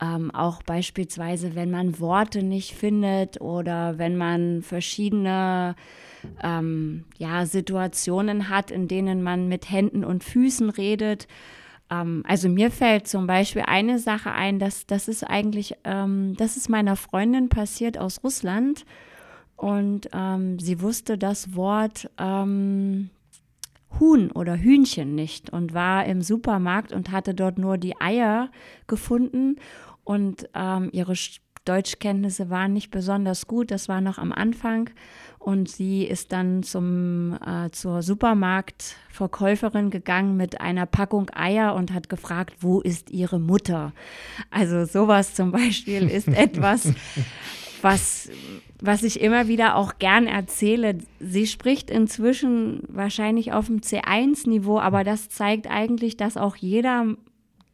Ähm, 0.00 0.30
auch 0.30 0.62
beispielsweise, 0.62 1.54
wenn 1.54 1.70
man 1.70 1.98
Worte 2.00 2.42
nicht 2.42 2.74
findet 2.74 3.40
oder 3.40 3.98
wenn 3.98 4.16
man 4.16 4.62
verschiedene 4.62 5.74
ähm, 6.42 7.04
ja, 7.18 7.46
Situationen 7.46 8.50
hat, 8.50 8.70
in 8.70 8.88
denen 8.88 9.22
man 9.22 9.48
mit 9.48 9.70
Händen 9.70 10.04
und 10.04 10.22
Füßen 10.22 10.70
redet. 10.70 11.26
Ähm, 11.90 12.22
also 12.26 12.48
mir 12.48 12.70
fällt 12.70 13.08
zum 13.08 13.26
Beispiel 13.26 13.62
eine 13.66 13.98
Sache 13.98 14.32
ein, 14.32 14.58
dass 14.58 14.86
das 14.86 15.08
ist 15.08 15.24
eigentlich, 15.24 15.74
ähm, 15.84 16.34
das 16.36 16.56
ist 16.56 16.68
meiner 16.68 16.96
Freundin 16.96 17.48
passiert 17.48 17.98
aus 17.98 18.22
Russland. 18.22 18.84
Und 19.56 20.10
ähm, 20.12 20.58
sie 20.58 20.82
wusste 20.82 21.16
das 21.16 21.54
Wort 21.54 22.10
ähm, 22.18 23.08
Huhn 23.98 24.30
oder 24.30 24.56
Hühnchen 24.56 25.14
nicht 25.14 25.50
und 25.50 25.74
war 25.74 26.04
im 26.06 26.22
Supermarkt 26.22 26.92
und 26.92 27.10
hatte 27.10 27.34
dort 27.34 27.58
nur 27.58 27.78
die 27.78 28.00
Eier 28.00 28.50
gefunden 28.86 29.56
und 30.04 30.48
ähm, 30.54 30.90
ihre 30.92 31.14
Deutschkenntnisse 31.66 32.48
waren 32.48 32.72
nicht 32.72 32.90
besonders 32.90 33.46
gut, 33.46 33.70
das 33.70 33.88
war 33.88 34.00
noch 34.00 34.18
am 34.18 34.32
Anfang. 34.32 34.88
Und 35.38 35.68
sie 35.68 36.04
ist 36.04 36.32
dann 36.32 36.62
zum, 36.62 37.38
äh, 37.44 37.70
zur 37.70 38.02
Supermarktverkäuferin 38.02 39.90
gegangen 39.90 40.36
mit 40.36 40.60
einer 40.60 40.86
Packung 40.86 41.30
Eier 41.34 41.74
und 41.74 41.92
hat 41.92 42.08
gefragt, 42.08 42.56
wo 42.60 42.80
ist 42.80 43.10
ihre 43.10 43.38
Mutter? 43.38 43.92
Also 44.50 44.84
sowas 44.84 45.34
zum 45.34 45.52
Beispiel 45.52 46.08
ist 46.08 46.28
etwas, 46.36 46.92
was, 47.82 48.30
was 48.80 49.02
ich 49.02 49.20
immer 49.20 49.48
wieder 49.48 49.76
auch 49.76 49.98
gern 49.98 50.26
erzähle. 50.26 50.98
Sie 51.18 51.46
spricht 51.46 51.90
inzwischen 51.90 52.82
wahrscheinlich 52.88 53.52
auf 53.52 53.66
dem 53.66 53.80
C1-Niveau, 53.80 54.78
aber 54.78 55.04
das 55.04 55.28
zeigt 55.28 55.68
eigentlich, 55.68 56.16
dass 56.16 56.36
auch 56.36 56.56
jeder 56.56 57.16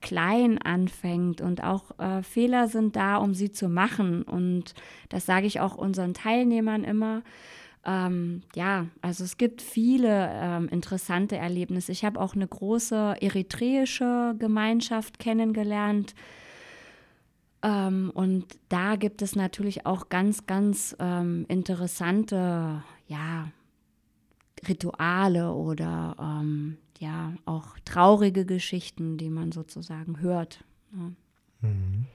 klein 0.00 0.59
anfängt 0.59 1.40
und 1.40 1.62
auch 1.62 1.99
äh, 1.99 2.23
Fehler 2.23 2.68
sind 2.68 2.97
da, 2.97 3.16
um 3.16 3.35
sie 3.35 3.52
zu 3.52 3.68
machen. 3.68 4.23
Und 4.23 4.75
das 5.09 5.26
sage 5.26 5.47
ich 5.47 5.61
auch 5.61 5.76
unseren 5.76 6.12
Teilnehmern 6.12 6.85
immer. 6.85 7.23
Ähm, 7.85 8.42
ja, 8.54 8.87
also 9.00 9.25
es 9.25 9.38
gibt 9.38 9.62
viele 9.62 10.30
ähm, 10.32 10.68
interessante 10.68 11.37
Erlebnisse. 11.37 11.92
Ich 11.92 12.04
habe 12.04 12.21
auch 12.21 12.35
eine 12.35 12.47
große 12.47 13.16
eritreische 13.21 14.35
Gemeinschaft 14.38 15.18
kennengelernt. 15.18 16.14
Ähm, 17.62 18.11
und 18.14 18.47
da 18.69 18.97
gibt 18.97 19.23
es 19.23 19.37
natürlich 19.37 19.87
auch 19.87 20.09
ganz, 20.09 20.47
ganz 20.47 20.97
ähm, 20.99 21.45
interessante, 21.49 22.83
ja, 23.07 23.49
Rituale 24.69 25.52
oder 25.52 26.16
ähm, 26.21 26.76
ja 26.99 27.33
auch 27.45 27.78
traurige 27.85 28.45
Geschichten, 28.45 29.19
die 29.19 29.31
man 29.31 29.52
sozusagen 29.52 30.21
hört. 30.21 30.64
Ja. 30.92 31.69
Mhm. 31.69 32.07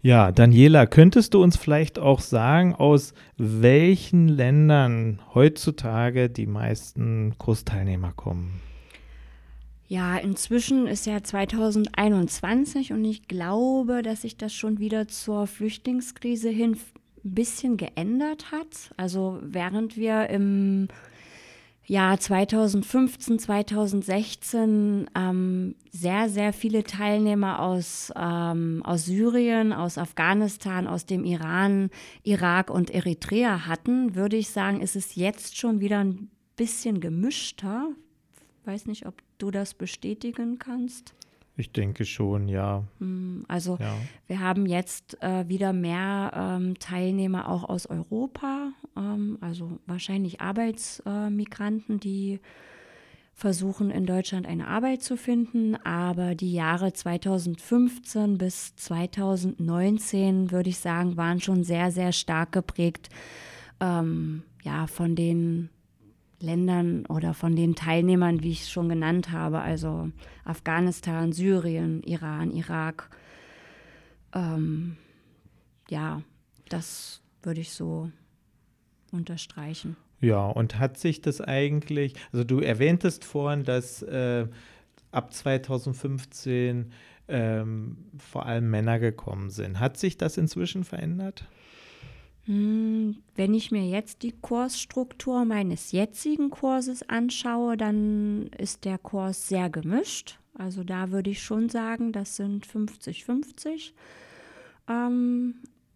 Ja, 0.00 0.32
Daniela, 0.32 0.84
könntest 0.84 1.32
du 1.32 1.42
uns 1.42 1.56
vielleicht 1.56 1.98
auch 1.98 2.20
sagen, 2.20 2.74
aus 2.74 3.14
welchen 3.38 4.28
Ländern 4.28 5.20
heutzutage 5.32 6.28
die 6.28 6.46
meisten 6.46 7.38
Kursteilnehmer 7.38 8.12
kommen? 8.12 8.60
Ja, 9.86 10.16
inzwischen 10.16 10.86
ist 10.86 11.06
ja 11.06 11.22
2021 11.22 12.92
und 12.92 13.04
ich 13.04 13.28
glaube, 13.28 14.02
dass 14.02 14.22
sich 14.22 14.36
das 14.36 14.54
schon 14.54 14.78
wieder 14.78 15.08
zur 15.08 15.46
Flüchtlingskrise 15.46 16.48
hin 16.48 16.78
ein 17.24 17.34
bisschen 17.34 17.76
geändert 17.76 18.50
hat. 18.50 18.92
Also 18.96 19.38
während 19.42 19.96
wir 19.96 20.30
im 20.30 20.88
ja 21.86 22.16
2015, 22.18 23.38
2016 23.38 25.10
ähm, 25.14 25.74
sehr, 25.90 26.30
sehr 26.30 26.54
viele 26.54 26.84
Teilnehmer 26.84 27.60
aus, 27.60 28.10
ähm, 28.16 28.82
aus 28.84 29.04
Syrien, 29.04 29.74
aus 29.74 29.98
Afghanistan, 29.98 30.86
aus 30.86 31.04
dem 31.04 31.24
Iran, 31.24 31.90
Irak 32.22 32.70
und 32.70 32.90
Eritrea 32.90 33.66
hatten, 33.66 34.14
würde 34.14 34.36
ich 34.36 34.48
sagen, 34.48 34.80
ist 34.80 34.96
es 34.96 35.14
jetzt 35.14 35.58
schon 35.58 35.80
wieder 35.80 35.98
ein 35.98 36.30
bisschen 36.56 37.00
gemischter. 37.00 37.88
Weiß 38.64 38.86
nicht, 38.86 39.04
ob 39.04 39.14
du 39.44 39.50
das 39.50 39.74
bestätigen 39.74 40.58
kannst. 40.58 41.14
Ich 41.56 41.70
denke 41.70 42.04
schon, 42.04 42.48
ja. 42.48 42.82
Hm, 42.98 43.44
also 43.46 43.76
ja. 43.78 43.94
wir 44.26 44.40
haben 44.40 44.66
jetzt 44.66 45.22
äh, 45.22 45.48
wieder 45.48 45.72
mehr 45.72 46.32
ähm, 46.34 46.78
Teilnehmer 46.78 47.48
auch 47.48 47.64
aus 47.68 47.86
Europa, 47.86 48.72
ähm, 48.96 49.38
also 49.40 49.78
wahrscheinlich 49.86 50.40
Arbeitsmigranten, 50.40 51.96
äh, 51.96 52.00
die 52.00 52.40
versuchen 53.32 53.90
in 53.90 54.06
Deutschland 54.06 54.46
eine 54.46 54.66
Arbeit 54.66 55.02
zu 55.02 55.16
finden. 55.16 55.76
Aber 55.76 56.34
die 56.34 56.52
Jahre 56.52 56.92
2015 56.92 58.38
bis 58.38 58.74
2019, 58.76 60.50
würde 60.50 60.70
ich 60.70 60.78
sagen, 60.78 61.16
waren 61.16 61.40
schon 61.40 61.62
sehr, 61.62 61.92
sehr 61.92 62.12
stark 62.12 62.52
geprägt 62.52 63.10
ähm, 63.80 64.42
ja, 64.62 64.86
von 64.86 65.14
den 65.14 65.68
Ländern 66.44 67.06
oder 67.06 67.34
von 67.34 67.56
den 67.56 67.74
Teilnehmern, 67.74 68.42
wie 68.42 68.52
ich 68.52 68.62
es 68.62 68.70
schon 68.70 68.88
genannt 68.88 69.32
habe, 69.32 69.60
also 69.60 70.10
Afghanistan, 70.44 71.32
Syrien, 71.32 72.02
Iran, 72.02 72.50
Irak. 72.50 73.10
Ähm, 74.34 74.96
ja, 75.88 76.22
das 76.68 77.22
würde 77.42 77.60
ich 77.60 77.72
so 77.72 78.10
unterstreichen. 79.12 79.96
Ja, 80.20 80.46
und 80.46 80.78
hat 80.78 80.98
sich 80.98 81.20
das 81.20 81.40
eigentlich, 81.40 82.14
also 82.32 82.44
du 82.44 82.60
erwähntest 82.60 83.24
vorhin, 83.24 83.64
dass 83.64 84.02
äh, 84.02 84.46
ab 85.12 85.32
2015 85.32 86.92
ähm, 87.28 87.96
vor 88.18 88.46
allem 88.46 88.70
Männer 88.70 88.98
gekommen 88.98 89.50
sind. 89.50 89.80
Hat 89.80 89.96
sich 89.96 90.16
das 90.16 90.36
inzwischen 90.36 90.84
verändert? 90.84 91.46
Hm, 92.46 93.16
wenn 93.36 93.54
ich 93.54 93.70
mir 93.70 93.86
jetzt 93.86 94.22
die 94.22 94.32
Kursstruktur 94.32 95.44
meines 95.44 95.92
jetzigen 95.92 96.50
Kurses 96.50 97.08
anschaue, 97.08 97.76
dann 97.76 98.48
ist 98.58 98.84
der 98.84 98.98
Kurs 98.98 99.48
sehr 99.48 99.70
gemischt. 99.70 100.38
Also 100.56 100.84
da 100.84 101.10
würde 101.10 101.30
ich 101.30 101.42
schon 101.42 101.68
sagen, 101.68 102.12
das 102.12 102.36
sind 102.36 102.66
50-50. 102.66 103.92
Ähm, 104.88 105.54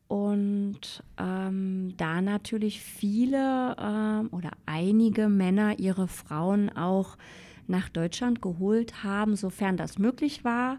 und 0.08 1.04
ähm, 1.18 1.94
da 1.98 2.22
natürlich 2.22 2.80
viele 2.80 3.76
ähm, 3.78 4.28
oder 4.32 4.52
einige 4.64 5.28
Männer 5.28 5.78
ihre 5.78 6.08
Frauen 6.08 6.70
auch 6.70 7.18
nach 7.66 7.90
Deutschland 7.90 8.40
geholt 8.40 9.04
haben, 9.04 9.36
sofern 9.36 9.76
das 9.76 9.98
möglich 9.98 10.44
war, 10.44 10.78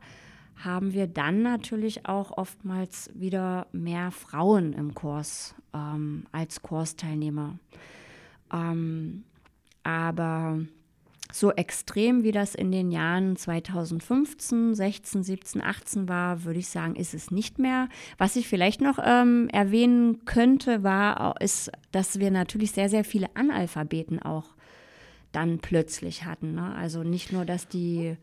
haben 0.64 0.94
wir 0.94 1.08
dann 1.08 1.42
natürlich 1.42 2.06
auch 2.06 2.38
oftmals 2.38 3.10
wieder 3.14 3.68
mehr 3.72 4.12
Frauen 4.12 4.74
im 4.74 4.94
Kurs 4.94 5.56
ähm, 5.74 6.26
als 6.32 6.62
Kursteilnehmer. 6.62 7.58
Ähm, 8.52 9.24
aber 9.84 10.60
so 11.32 11.52
extrem 11.52 12.24
wie 12.24 12.32
das 12.32 12.56
in 12.56 12.72
den 12.72 12.92
Jahren 12.92 13.36
2015, 13.36 14.74
16, 14.74 15.24
17, 15.24 15.62
18 15.62 16.10
war, 16.10 16.44
würde 16.44 16.60
ich 16.60 16.68
sagen, 16.68 16.96
ist 16.96 17.14
es 17.14 17.32
nicht 17.32 17.60
mehr. 17.60 17.88
Was 18.18 18.36
ich 18.36 18.48
vielleicht 18.48 18.82
noch 18.82 18.98
ähm, 19.02 19.48
erwähnen 19.50 20.26
könnte, 20.26 20.84
war, 20.84 21.40
ist, 21.40 21.72
dass 21.92 22.20
wir 22.20 22.32
natürlich 22.32 22.72
sehr, 22.72 22.90
sehr 22.90 23.04
viele 23.04 23.28
Analphabeten 23.36 24.22
auch 24.22 24.56
dann 25.32 25.60
plötzlich 25.60 26.26
hatten. 26.26 26.56
Ne? 26.56 26.74
Also 26.76 27.04
nicht 27.04 27.32
nur, 27.32 27.46
dass 27.46 27.68
die 27.68 28.18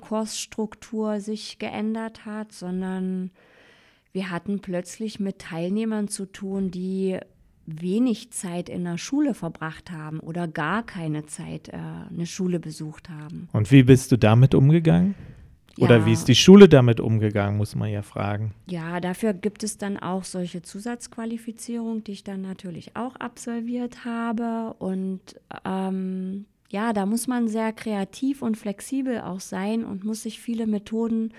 Kursstruktur 0.00 1.20
sich 1.20 1.58
geändert 1.58 2.24
hat, 2.24 2.52
sondern 2.52 3.30
wir 4.12 4.30
hatten 4.30 4.60
plötzlich 4.60 5.20
mit 5.20 5.38
Teilnehmern 5.38 6.08
zu 6.08 6.26
tun, 6.26 6.70
die 6.70 7.18
wenig 7.66 8.30
Zeit 8.32 8.68
in 8.68 8.84
der 8.84 8.98
Schule 8.98 9.34
verbracht 9.34 9.90
haben 9.90 10.20
oder 10.20 10.48
gar 10.48 10.84
keine 10.84 11.26
Zeit 11.26 11.68
äh, 11.68 11.76
eine 11.76 12.26
Schule 12.26 12.58
besucht 12.58 13.08
haben. 13.08 13.48
Und 13.52 13.70
wie 13.70 13.84
bist 13.84 14.12
du 14.12 14.18
damit 14.18 14.54
umgegangen? 14.54 15.14
Oder 15.78 15.98
ja. 15.98 16.06
wie 16.06 16.12
ist 16.12 16.28
die 16.28 16.34
Schule 16.34 16.68
damit 16.68 17.00
umgegangen, 17.00 17.56
muss 17.56 17.74
man 17.74 17.90
ja 17.90 18.02
fragen. 18.02 18.52
Ja, 18.68 19.00
dafür 19.00 19.32
gibt 19.32 19.62
es 19.62 19.78
dann 19.78 19.96
auch 19.96 20.24
solche 20.24 20.60
Zusatzqualifizierungen, 20.60 22.04
die 22.04 22.12
ich 22.12 22.24
dann 22.24 22.42
natürlich 22.42 22.94
auch 22.94 23.16
absolviert 23.16 24.04
habe. 24.04 24.74
Und 24.78 25.20
ähm, 25.64 26.44
ja, 26.72 26.94
da 26.94 27.04
muss 27.04 27.26
man 27.26 27.48
sehr 27.48 27.72
kreativ 27.72 28.40
und 28.40 28.56
flexibel 28.56 29.20
auch 29.20 29.40
sein 29.40 29.84
und 29.84 30.04
muss 30.04 30.22
sich 30.22 30.40
viele 30.40 30.66
Methoden 30.66 31.32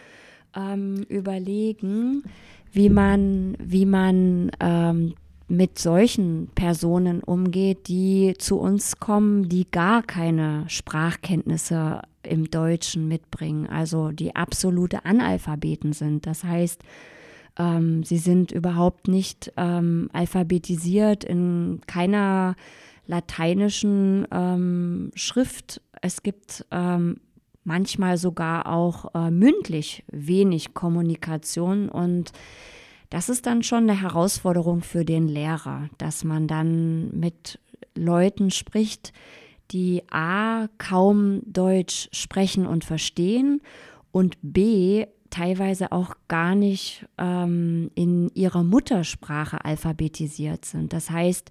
ähm, 0.55 1.05
überlegen, 1.09 2.23
wie 2.71 2.89
man, 2.89 3.57
wie 3.59 3.87
man 3.87 4.51
ähm, 4.59 5.15
mit 5.47 5.79
solchen 5.79 6.49
Personen 6.53 7.21
umgeht, 7.21 7.87
die 7.87 8.35
zu 8.37 8.59
uns 8.59 8.99
kommen, 8.99 9.49
die 9.49 9.69
gar 9.69 10.03
keine 10.03 10.65
Sprachkenntnisse 10.67 12.01
im 12.21 12.51
Deutschen 12.51 13.07
mitbringen, 13.07 13.67
also 13.67 14.11
die 14.11 14.35
absolute 14.35 15.03
Analphabeten 15.03 15.93
sind. 15.93 16.27
Das 16.27 16.43
heißt, 16.43 16.79
ähm, 17.57 18.03
sie 18.03 18.19
sind 18.19 18.51
überhaupt 18.51 19.07
nicht 19.07 19.51
ähm, 19.57 20.09
alphabetisiert 20.13 21.23
in 21.23 21.81
keiner 21.87 22.55
lateinischen 23.05 24.27
ähm, 24.31 25.11
Schrift. 25.15 25.81
Es 26.01 26.23
gibt 26.23 26.65
ähm, 26.71 27.17
manchmal 27.63 28.17
sogar 28.17 28.67
auch 28.67 29.13
äh, 29.15 29.31
mündlich 29.31 30.03
wenig 30.11 30.73
Kommunikation 30.73 31.89
und 31.89 32.31
das 33.09 33.29
ist 33.29 33.45
dann 33.45 33.61
schon 33.61 33.89
eine 33.89 34.01
Herausforderung 34.01 34.81
für 34.81 35.05
den 35.05 35.27
Lehrer, 35.27 35.87
dass 35.99 36.23
man 36.23 36.47
dann 36.47 37.15
mit 37.17 37.59
Leuten 37.95 38.49
spricht, 38.49 39.13
die 39.71 40.01
a 40.09 40.67
kaum 40.79 41.41
Deutsch 41.45 42.09
sprechen 42.11 42.65
und 42.65 42.83
verstehen 42.83 43.61
und 44.11 44.37
b 44.41 45.05
teilweise 45.29 45.91
auch 45.91 46.15
gar 46.27 46.53
nicht 46.53 47.05
ähm, 47.17 47.89
in 47.95 48.29
ihrer 48.35 48.63
Muttersprache 48.63 49.65
alphabetisiert 49.65 50.65
sind. 50.65 50.93
Das 50.93 51.09
heißt, 51.09 51.49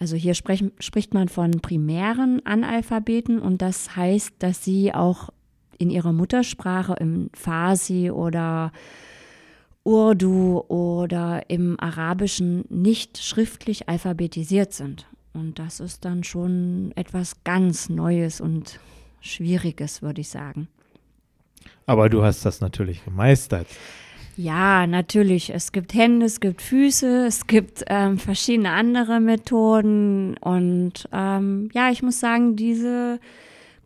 also 0.00 0.16
hier 0.16 0.34
sprech, 0.34 0.64
spricht 0.80 1.14
man 1.14 1.28
von 1.28 1.60
primären 1.60 2.44
Analphabeten 2.44 3.38
und 3.38 3.62
das 3.62 3.94
heißt, 3.94 4.32
dass 4.38 4.64
sie 4.64 4.94
auch 4.94 5.28
in 5.78 5.90
ihrer 5.90 6.12
Muttersprache 6.12 6.94
im 6.98 7.30
Farsi 7.34 8.10
oder 8.10 8.72
Urdu 9.84 10.64
oder 10.68 11.48
im 11.48 11.78
Arabischen 11.78 12.64
nicht 12.70 13.18
schriftlich 13.18 13.88
alphabetisiert 13.88 14.72
sind. 14.72 15.06
Und 15.32 15.58
das 15.58 15.80
ist 15.80 16.04
dann 16.04 16.24
schon 16.24 16.92
etwas 16.96 17.44
ganz 17.44 17.88
Neues 17.88 18.40
und 18.40 18.80
Schwieriges, 19.20 20.02
würde 20.02 20.22
ich 20.22 20.28
sagen. 20.28 20.68
Aber 21.86 22.08
du 22.08 22.22
hast 22.22 22.44
das 22.44 22.60
natürlich 22.60 23.04
gemeistert. 23.04 23.66
Ja, 24.36 24.86
natürlich. 24.86 25.50
Es 25.50 25.72
gibt 25.72 25.92
Hände, 25.94 26.26
es 26.26 26.40
gibt 26.40 26.62
Füße, 26.62 27.26
es 27.26 27.46
gibt 27.46 27.84
ähm, 27.88 28.18
verschiedene 28.18 28.70
andere 28.70 29.20
Methoden. 29.20 30.36
Und 30.38 31.08
ähm, 31.12 31.68
ja, 31.72 31.90
ich 31.90 32.02
muss 32.02 32.20
sagen, 32.20 32.56
diese 32.56 33.20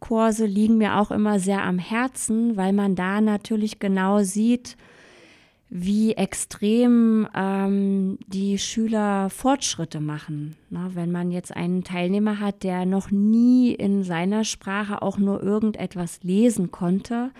Kurse 0.00 0.46
liegen 0.46 0.78
mir 0.78 0.98
auch 0.98 1.10
immer 1.10 1.38
sehr 1.38 1.64
am 1.64 1.78
Herzen, 1.78 2.56
weil 2.56 2.72
man 2.72 2.94
da 2.94 3.20
natürlich 3.20 3.78
genau 3.78 4.22
sieht, 4.22 4.76
wie 5.70 6.12
extrem 6.12 7.26
ähm, 7.34 8.18
die 8.28 8.58
Schüler 8.58 9.28
Fortschritte 9.30 9.98
machen. 9.98 10.56
Na, 10.70 10.94
wenn 10.94 11.10
man 11.10 11.32
jetzt 11.32 11.56
einen 11.56 11.82
Teilnehmer 11.82 12.38
hat, 12.38 12.62
der 12.62 12.86
noch 12.86 13.10
nie 13.10 13.72
in 13.72 14.04
seiner 14.04 14.44
Sprache 14.44 15.02
auch 15.02 15.18
nur 15.18 15.42
irgendetwas 15.42 16.22
lesen 16.22 16.70
konnte 16.70 17.32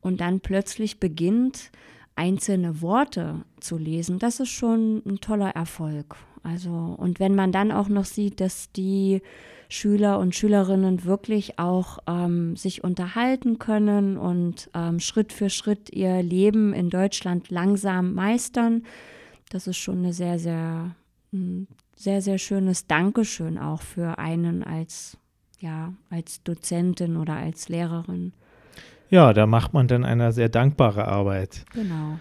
und 0.00 0.20
dann 0.20 0.40
plötzlich 0.40 0.98
beginnt, 0.98 1.70
einzelne 2.18 2.82
Worte 2.82 3.44
zu 3.60 3.78
lesen, 3.78 4.18
das 4.18 4.40
ist 4.40 4.50
schon 4.50 5.02
ein 5.06 5.20
toller 5.20 5.50
Erfolg. 5.50 6.16
Also, 6.42 6.70
und 6.70 7.20
wenn 7.20 7.34
man 7.34 7.52
dann 7.52 7.72
auch 7.72 7.88
noch 7.88 8.04
sieht, 8.04 8.40
dass 8.40 8.72
die 8.72 9.22
Schüler 9.68 10.18
und 10.18 10.34
Schülerinnen 10.34 11.04
wirklich 11.04 11.58
auch 11.58 11.98
ähm, 12.06 12.56
sich 12.56 12.84
unterhalten 12.84 13.58
können 13.58 14.16
und 14.16 14.70
ähm, 14.74 14.98
Schritt 14.98 15.32
für 15.32 15.50
Schritt 15.50 15.90
ihr 15.92 16.22
Leben 16.22 16.72
in 16.72 16.90
Deutschland 16.90 17.50
langsam 17.50 18.14
meistern. 18.14 18.84
Das 19.50 19.66
ist 19.66 19.76
schon 19.76 19.98
eine 19.98 20.12
sehr, 20.12 20.38
sehr, 20.38 20.94
sehr, 21.96 22.22
sehr 22.22 22.38
schönes 22.38 22.86
Dankeschön 22.86 23.58
auch 23.58 23.82
für 23.82 24.18
einen 24.18 24.62
als, 24.64 25.18
ja, 25.60 25.92
als 26.08 26.42
Dozentin 26.44 27.16
oder 27.16 27.34
als 27.34 27.68
Lehrerin. 27.68 28.32
Ja, 29.10 29.32
da 29.32 29.46
macht 29.46 29.72
man 29.72 29.88
dann 29.88 30.04
eine 30.04 30.32
sehr 30.32 30.48
dankbare 30.48 31.06
Arbeit. 31.06 31.64
Genau, 31.72 32.18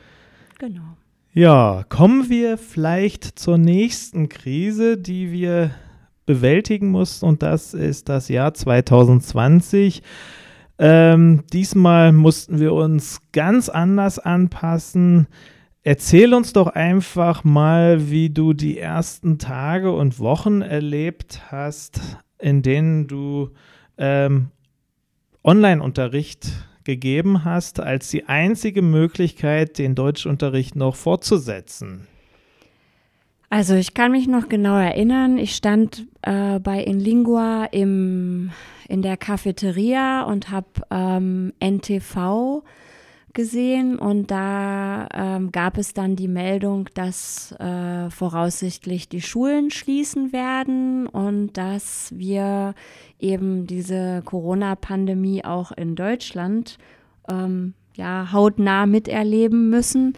genau. 0.58 0.98
Ja, 1.34 1.84
kommen 1.90 2.30
wir 2.30 2.58
vielleicht 2.58 3.38
zur 3.38 3.58
nächsten 3.58 4.30
Krise, 4.30 4.98
die 4.98 5.32
wir 5.32 5.72
bewältigen 6.26 6.90
mussten 6.90 7.26
und 7.26 7.44
das 7.44 7.74
ist 7.74 8.10
das 8.10 8.28
Jahr 8.28 8.54
2020. 8.54 10.02
Ähm, 10.80 11.44
diesmal 11.52 12.12
mussten 12.12 12.60
wir 12.60 12.74
uns 12.74 13.22
ganz 13.34 13.70
anders 13.70 14.20
anpassen. 14.20 15.28
Erzähl 15.84 16.34
uns 16.34 16.54
doch 16.54 16.68
einfach 16.68 17.44
mal, 17.44 18.10
wie 18.10 18.30
du 18.30 18.54
die 18.54 18.78
ersten 18.78 19.40
Tage 19.40 19.92
und 19.92 20.20
Wochen 20.20 20.62
erlebt 20.62 21.44
hast, 21.50 22.02
in 22.40 22.62
denen 22.62 23.08
du 23.08 23.52
ähm, 23.98 24.52
Online-Unterricht 25.44 26.52
gegeben 26.88 27.44
hast, 27.46 27.80
als 27.80 28.10
die 28.10 28.26
einzige 28.26 28.82
Möglichkeit, 28.82 29.78
den 29.78 29.94
Deutschunterricht 29.94 30.76
noch 30.76 30.96
fortzusetzen. 30.96 32.08
Also 33.50 33.76
ich 33.76 33.94
kann 33.94 34.12
mich 34.12 34.28
noch 34.28 34.50
genau 34.50 34.78
erinnern, 34.78 35.38
ich 35.38 35.56
stand 35.56 36.08
äh, 36.22 36.60
bei 36.60 36.84
Inlingua 36.84 37.66
im, 37.66 38.52
in 38.88 39.02
der 39.02 39.18
Cafeteria 39.18 40.24
und 40.24 40.50
habe 40.50 40.68
ähm, 40.90 41.54
NTV 41.64 42.64
gesehen 43.38 44.00
und 44.00 44.32
da 44.32 45.08
ähm, 45.14 45.52
gab 45.52 45.78
es 45.78 45.94
dann 45.94 46.16
die 46.16 46.28
Meldung, 46.28 46.90
dass 46.96 47.54
äh, 47.60 48.10
voraussichtlich 48.10 49.08
die 49.08 49.22
Schulen 49.22 49.70
schließen 49.70 50.34
werden 50.34 51.06
und 51.06 51.54
dass 51.54 52.12
wir 52.18 52.74
eben 53.20 53.68
diese 53.68 54.24
Corona-Pandemie 54.26 55.46
auch 55.46 55.72
in 55.72 55.96
Deutschland 55.96 56.80
ähm, 57.30 57.76
ja 57.96 58.32
hautnah 58.34 58.88
miterleben 58.88 59.70
müssen. 59.70 60.14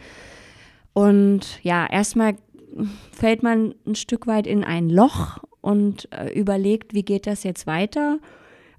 Und 0.94 1.62
ja, 1.62 1.86
erstmal 1.86 2.36
fällt 3.12 3.44
man 3.44 3.76
ein 3.86 3.96
Stück 3.96 4.28
weit 4.28 4.48
in 4.48 4.64
ein 4.64 4.90
Loch 4.90 5.40
und 5.60 6.08
äh, 6.14 6.32
überlegt, 6.32 6.94
wie 6.94 7.04
geht 7.04 7.28
das 7.28 7.44
jetzt 7.44 7.68
weiter. 7.68 8.20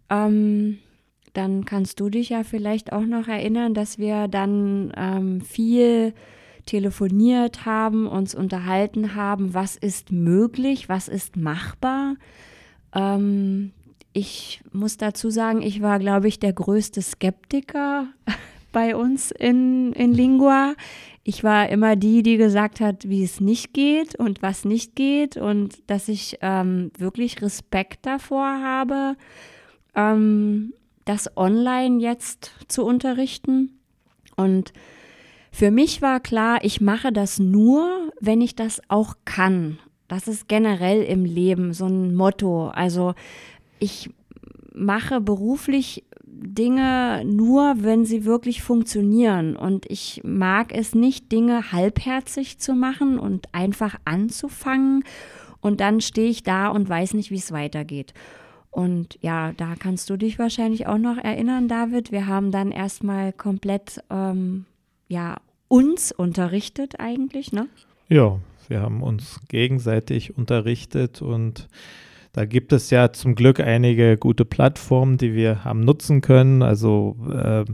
Ähm, 0.08 0.78
dann 1.32 1.64
kannst 1.64 2.00
du 2.00 2.08
dich 2.08 2.30
ja 2.30 2.42
vielleicht 2.44 2.92
auch 2.92 3.04
noch 3.04 3.28
erinnern, 3.28 3.74
dass 3.74 3.98
wir 3.98 4.28
dann 4.28 4.92
ähm, 4.96 5.40
viel 5.40 6.14
telefoniert 6.66 7.64
haben, 7.66 8.06
uns 8.06 8.34
unterhalten 8.34 9.14
haben, 9.14 9.54
was 9.54 9.76
ist 9.76 10.12
möglich, 10.12 10.88
was 10.88 11.08
ist 11.08 11.36
machbar. 11.36 12.16
Ähm, 12.94 13.72
ich 14.12 14.60
muss 14.72 14.96
dazu 14.96 15.30
sagen, 15.30 15.62
ich 15.62 15.82
war, 15.82 15.98
glaube 15.98 16.28
ich, 16.28 16.38
der 16.38 16.52
größte 16.52 17.02
Skeptiker 17.02 18.08
bei 18.72 18.96
uns 18.96 19.30
in, 19.30 19.92
in 19.92 20.12
Lingua. 20.12 20.74
Ich 21.22 21.44
war 21.44 21.68
immer 21.68 21.96
die, 21.96 22.22
die 22.22 22.36
gesagt 22.36 22.80
hat, 22.80 23.08
wie 23.08 23.22
es 23.22 23.40
nicht 23.40 23.72
geht 23.72 24.14
und 24.16 24.42
was 24.42 24.64
nicht 24.64 24.96
geht 24.96 25.36
und 25.36 25.82
dass 25.88 26.08
ich 26.08 26.38
ähm, 26.40 26.90
wirklich 26.98 27.40
Respekt 27.42 28.06
davor 28.06 28.46
habe, 28.46 29.16
ähm, 29.94 30.72
das 31.04 31.36
online 31.36 32.00
jetzt 32.00 32.52
zu 32.68 32.84
unterrichten. 32.84 33.78
Und 34.36 34.72
für 35.52 35.70
mich 35.70 36.02
war 36.02 36.20
klar, 36.20 36.60
ich 36.62 36.80
mache 36.80 37.12
das 37.12 37.38
nur, 37.38 38.12
wenn 38.20 38.40
ich 38.40 38.54
das 38.54 38.80
auch 38.88 39.14
kann. 39.24 39.78
Das 40.08 40.28
ist 40.28 40.48
generell 40.48 41.02
im 41.02 41.24
Leben 41.24 41.72
so 41.72 41.86
ein 41.86 42.14
Motto. 42.14 42.68
Also 42.68 43.14
ich 43.78 44.10
mache 44.74 45.20
beruflich 45.20 46.04
Dinge 46.24 47.22
nur, 47.24 47.82
wenn 47.82 48.04
sie 48.04 48.24
wirklich 48.24 48.62
funktionieren. 48.62 49.56
Und 49.56 49.86
ich 49.90 50.22
mag 50.24 50.72
es 50.74 50.94
nicht, 50.94 51.30
Dinge 51.30 51.72
halbherzig 51.72 52.58
zu 52.58 52.74
machen 52.74 53.18
und 53.18 53.52
einfach 53.52 53.96
anzufangen. 54.04 55.04
Und 55.60 55.80
dann 55.80 56.00
stehe 56.00 56.30
ich 56.30 56.42
da 56.42 56.68
und 56.68 56.88
weiß 56.88 57.14
nicht, 57.14 57.30
wie 57.30 57.36
es 57.36 57.52
weitergeht. 57.52 58.14
Und 58.70 59.18
ja, 59.20 59.52
da 59.52 59.74
kannst 59.76 60.10
du 60.10 60.16
dich 60.16 60.38
wahrscheinlich 60.38 60.86
auch 60.86 60.98
noch 60.98 61.16
erinnern, 61.16 61.68
David. 61.68 62.12
Wir 62.12 62.26
haben 62.26 62.52
dann 62.52 62.70
erstmal 62.70 63.32
komplett, 63.32 64.02
ähm, 64.10 64.64
ja, 65.08 65.36
uns 65.68 66.12
unterrichtet 66.12 67.00
eigentlich, 67.00 67.52
ne? 67.52 67.68
Ja, 68.08 68.38
wir 68.68 68.80
haben 68.80 69.02
uns 69.02 69.40
gegenseitig 69.48 70.36
unterrichtet 70.36 71.22
und 71.22 71.68
da 72.32 72.44
gibt 72.44 72.72
es 72.72 72.90
ja 72.90 73.12
zum 73.12 73.34
Glück 73.34 73.58
einige 73.58 74.16
gute 74.16 74.44
Plattformen, 74.44 75.18
die 75.18 75.34
wir 75.34 75.64
haben 75.64 75.80
nutzen 75.80 76.20
können. 76.20 76.62
Also 76.62 77.16
äh, 77.28 77.64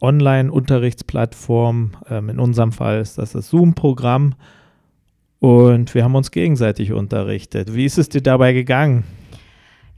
Online-Unterrichtsplattform. 0.00 1.92
Ähm, 2.08 2.28
in 2.28 2.38
unserem 2.38 2.70
Fall 2.72 3.00
ist 3.00 3.18
das 3.18 3.32
das 3.32 3.48
Zoom-Programm. 3.48 4.34
Und 5.40 5.92
wir 5.94 6.04
haben 6.04 6.14
uns 6.14 6.30
gegenseitig 6.30 6.92
unterrichtet. 6.92 7.74
Wie 7.74 7.84
ist 7.84 7.98
es 7.98 8.08
dir 8.08 8.22
dabei 8.22 8.52
gegangen? 8.52 9.02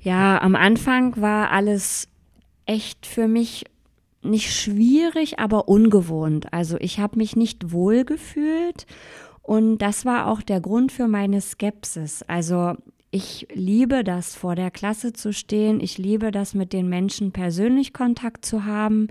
Ja, 0.05 0.39
am 0.43 0.55
Anfang 0.55 1.19
war 1.19 1.51
alles 1.51 2.09
echt 2.67 3.07
für 3.07 3.27
mich 3.27 3.65
nicht 4.21 4.53
schwierig, 4.53 5.39
aber 5.39 5.67
ungewohnt. 5.67 6.53
Also 6.53 6.77
ich 6.79 6.99
habe 6.99 7.17
mich 7.17 7.37
nicht 7.37 7.73
wohl 7.73 8.05
gefühlt 8.05 8.87
und 9.41 9.79
das 9.79 10.05
war 10.05 10.27
auch 10.27 10.43
der 10.43 10.61
Grund 10.61 10.93
für 10.93 11.09
meine 11.09 11.41
Skepsis. 11.41 12.23
Also 12.23 12.75
ich 13.13 13.49
liebe 13.55 14.05
das, 14.05 14.35
vor 14.35 14.55
der 14.57 14.71
Klasse 14.71 15.15
zu 15.15 15.33
stehen. 15.33 15.81
Ich 15.81 15.97
liebe 15.97 16.33
das, 16.33 16.53
mit 16.53 16.75
den 16.75 16.91
Menschen 16.91 17.33
persönlich 17.33 17.95
Kontakt 17.95 18.45
zu 18.45 18.67
haben. 18.67 19.09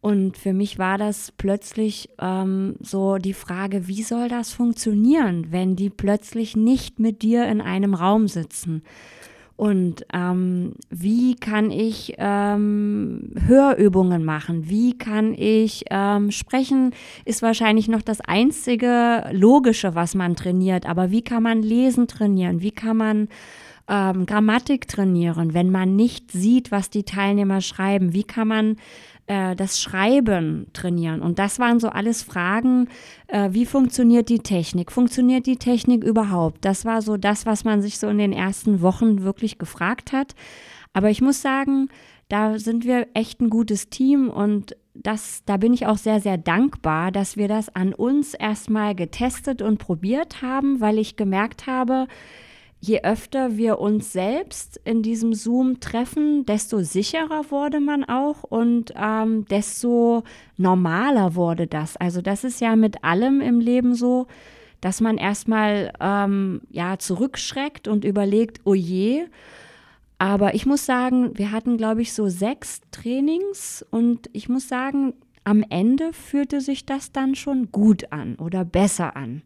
Und 0.00 0.36
für 0.36 0.52
mich 0.52 0.78
war 0.78 0.98
das 0.98 1.32
plötzlich 1.36 2.10
ähm, 2.20 2.76
so 2.80 3.18
die 3.18 3.34
Frage, 3.34 3.88
wie 3.88 4.02
soll 4.02 4.28
das 4.28 4.52
funktionieren, 4.52 5.48
wenn 5.50 5.74
die 5.74 5.90
plötzlich 5.90 6.54
nicht 6.54 7.00
mit 7.00 7.22
dir 7.22 7.46
in 7.46 7.60
einem 7.60 7.94
Raum 7.94 8.28
sitzen? 8.28 8.82
Und 9.62 10.04
ähm, 10.12 10.72
wie 10.90 11.36
kann 11.36 11.70
ich 11.70 12.14
ähm, 12.18 13.30
Hörübungen 13.46 14.24
machen? 14.24 14.68
Wie 14.68 14.98
kann 14.98 15.34
ich 15.34 15.84
ähm, 15.88 16.32
sprechen? 16.32 16.92
Ist 17.24 17.42
wahrscheinlich 17.42 17.86
noch 17.86 18.02
das 18.02 18.20
einzige 18.22 19.24
Logische, 19.30 19.94
was 19.94 20.16
man 20.16 20.34
trainiert. 20.34 20.84
Aber 20.84 21.12
wie 21.12 21.22
kann 21.22 21.44
man 21.44 21.62
Lesen 21.62 22.08
trainieren? 22.08 22.60
Wie 22.60 22.72
kann 22.72 22.96
man 22.96 23.28
ähm, 23.88 24.26
Grammatik 24.26 24.88
trainieren, 24.88 25.54
wenn 25.54 25.70
man 25.70 25.94
nicht 25.94 26.32
sieht, 26.32 26.72
was 26.72 26.90
die 26.90 27.04
Teilnehmer 27.04 27.60
schreiben? 27.60 28.14
Wie 28.14 28.24
kann 28.24 28.48
man 28.48 28.76
äh, 29.26 29.54
das 29.56 29.80
Schreiben 29.80 30.66
trainieren. 30.72 31.22
Und 31.22 31.38
das 31.38 31.58
waren 31.58 31.80
so 31.80 31.88
alles 31.88 32.22
Fragen, 32.22 32.88
äh, 33.28 33.50
wie 33.52 33.66
funktioniert 33.66 34.28
die 34.28 34.40
Technik? 34.40 34.92
Funktioniert 34.92 35.46
die 35.46 35.56
Technik 35.56 36.04
überhaupt? 36.04 36.64
Das 36.64 36.84
war 36.84 37.02
so 37.02 37.16
das, 37.16 37.46
was 37.46 37.64
man 37.64 37.82
sich 37.82 37.98
so 37.98 38.08
in 38.08 38.18
den 38.18 38.32
ersten 38.32 38.80
Wochen 38.80 39.22
wirklich 39.22 39.58
gefragt 39.58 40.12
hat. 40.12 40.34
Aber 40.92 41.10
ich 41.10 41.22
muss 41.22 41.40
sagen, 41.40 41.88
da 42.28 42.58
sind 42.58 42.84
wir 42.84 43.08
echt 43.14 43.40
ein 43.40 43.50
gutes 43.50 43.90
Team 43.90 44.28
und 44.28 44.76
das, 44.94 45.42
da 45.46 45.56
bin 45.56 45.72
ich 45.72 45.86
auch 45.86 45.96
sehr, 45.96 46.20
sehr 46.20 46.36
dankbar, 46.36 47.12
dass 47.12 47.36
wir 47.36 47.48
das 47.48 47.74
an 47.74 47.94
uns 47.94 48.34
erstmal 48.34 48.94
getestet 48.94 49.62
und 49.62 49.78
probiert 49.78 50.42
haben, 50.42 50.80
weil 50.80 50.98
ich 50.98 51.16
gemerkt 51.16 51.66
habe, 51.66 52.06
je 52.82 53.00
öfter 53.04 53.56
wir 53.56 53.78
uns 53.78 54.12
selbst 54.12 54.80
in 54.84 55.02
diesem 55.02 55.34
Zoom 55.34 55.78
treffen, 55.78 56.44
desto 56.44 56.80
sicherer 56.80 57.44
wurde 57.50 57.78
man 57.78 58.04
auch 58.04 58.42
und 58.42 58.92
ähm, 58.96 59.44
desto 59.46 60.24
normaler 60.56 61.36
wurde 61.36 61.68
das. 61.68 61.96
Also 61.96 62.20
das 62.20 62.42
ist 62.42 62.60
ja 62.60 62.74
mit 62.74 63.04
allem 63.04 63.40
im 63.40 63.60
Leben 63.60 63.94
so, 63.94 64.26
dass 64.80 65.00
man 65.00 65.16
erstmal 65.16 65.92
ähm, 66.00 66.60
ja 66.70 66.98
zurückschreckt 66.98 67.86
und 67.86 68.04
überlegt, 68.04 68.60
oh 68.64 68.74
je. 68.74 69.26
Aber 70.18 70.56
ich 70.56 70.66
muss 70.66 70.84
sagen, 70.84 71.38
wir 71.38 71.52
hatten, 71.52 71.76
glaube 71.76 72.02
ich, 72.02 72.12
so 72.12 72.28
sechs 72.28 72.80
Trainings 72.90 73.86
und 73.92 74.28
ich 74.32 74.48
muss 74.48 74.68
sagen, 74.68 75.14
am 75.44 75.64
Ende 75.70 76.12
fühlte 76.12 76.60
sich 76.60 76.84
das 76.84 77.12
dann 77.12 77.36
schon 77.36 77.70
gut 77.70 78.10
an 78.10 78.34
oder 78.36 78.64
besser 78.64 79.14
an. 79.14 79.42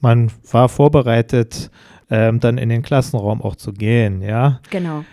Man 0.00 0.30
war 0.50 0.68
vorbereitet 0.68 1.70
ähm, 2.10 2.40
dann 2.40 2.58
in 2.58 2.68
den 2.68 2.82
Klassenraum 2.82 3.42
auch 3.42 3.56
zu 3.56 3.72
gehen, 3.72 4.22
ja. 4.22 4.60
Genau. 4.70 5.04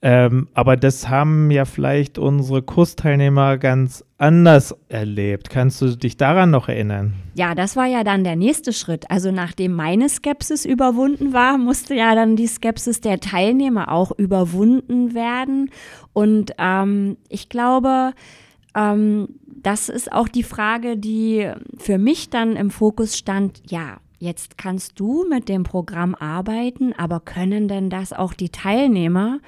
Ähm, 0.00 0.46
aber 0.54 0.76
das 0.76 1.08
haben 1.08 1.50
ja 1.50 1.64
vielleicht 1.64 2.18
unsere 2.18 2.62
Kursteilnehmer 2.62 3.58
ganz 3.58 4.04
anders 4.16 4.76
erlebt. 4.88 5.50
Kannst 5.50 5.82
du 5.82 5.96
dich 5.96 6.16
daran 6.16 6.50
noch 6.50 6.68
erinnern? 6.68 7.14
Ja, 7.34 7.56
das 7.56 7.74
war 7.74 7.86
ja 7.86 8.04
dann 8.04 8.22
der 8.22 8.36
nächste 8.36 8.72
Schritt. 8.72 9.10
Also 9.10 9.32
nachdem 9.32 9.72
meine 9.72 10.08
Skepsis 10.08 10.64
überwunden 10.64 11.32
war, 11.32 11.58
musste 11.58 11.94
ja 11.94 12.14
dann 12.14 12.36
die 12.36 12.46
Skepsis 12.46 13.00
der 13.00 13.18
Teilnehmer 13.18 13.90
auch 13.90 14.12
überwunden 14.12 15.14
werden. 15.14 15.70
Und 16.12 16.52
ähm, 16.58 17.16
ich 17.28 17.48
glaube, 17.48 18.12
ähm, 18.76 19.28
das 19.46 19.88
ist 19.88 20.12
auch 20.12 20.28
die 20.28 20.44
Frage, 20.44 20.96
die 20.96 21.50
für 21.76 21.98
mich 21.98 22.30
dann 22.30 22.54
im 22.54 22.70
Fokus 22.70 23.18
stand. 23.18 23.62
Ja, 23.68 23.98
Jetzt 24.18 24.58
kannst 24.58 24.98
du 24.98 25.24
mit 25.28 25.48
dem 25.48 25.62
Programm 25.62 26.14
arbeiten, 26.16 26.92
aber 26.92 27.20
können 27.20 27.68
denn 27.68 27.88
das 27.88 28.12
auch 28.12 28.34
die 28.34 28.50
Teilnehmer? 28.50 29.38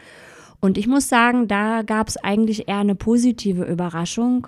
Und 0.60 0.78
ich 0.78 0.86
muss 0.86 1.08
sagen, 1.08 1.48
da 1.48 1.82
gab 1.82 2.08
es 2.08 2.16
eigentlich 2.16 2.68
eher 2.68 2.78
eine 2.78 2.94
positive 2.94 3.64
Überraschung. 3.64 4.46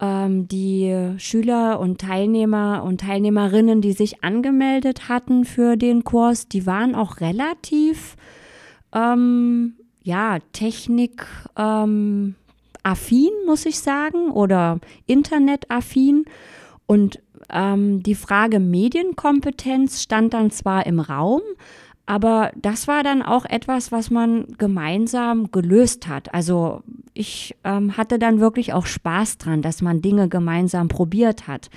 Ähm, 0.00 0.48
die 0.48 1.14
Schüler 1.18 1.78
und 1.78 2.00
Teilnehmer 2.00 2.82
und 2.84 3.02
Teilnehmerinnen, 3.02 3.80
die 3.80 3.92
sich 3.92 4.24
angemeldet 4.24 5.08
hatten 5.08 5.44
für 5.44 5.76
den 5.76 6.02
Kurs, 6.02 6.48
die 6.48 6.66
waren 6.66 6.94
auch 6.94 7.20
relativ, 7.20 8.16
ähm, 8.92 9.74
ja, 10.02 10.38
Technik, 10.52 11.26
ähm, 11.56 12.34
muss 13.46 13.66
ich 13.66 13.78
sagen, 13.78 14.30
oder 14.30 14.80
internetaffin. 15.06 16.24
Und 16.86 17.20
ähm, 17.52 18.02
die 18.02 18.14
Frage 18.14 18.60
Medienkompetenz 18.60 20.02
stand 20.02 20.34
dann 20.34 20.50
zwar 20.50 20.86
im 20.86 21.00
Raum, 21.00 21.42
aber 22.06 22.50
das 22.56 22.88
war 22.88 23.04
dann 23.04 23.22
auch 23.22 23.44
etwas, 23.44 23.92
was 23.92 24.10
man 24.10 24.46
gemeinsam 24.58 25.52
gelöst 25.52 26.08
hat. 26.08 26.34
Also 26.34 26.82
ich 27.14 27.56
ähm, 27.62 27.96
hatte 27.96 28.18
dann 28.18 28.40
wirklich 28.40 28.72
auch 28.72 28.86
Spaß 28.86 29.38
dran, 29.38 29.62
dass 29.62 29.80
man 29.80 30.02
Dinge 30.02 30.28
gemeinsam 30.28 30.88
probiert 30.88 31.46
hat. 31.46 31.70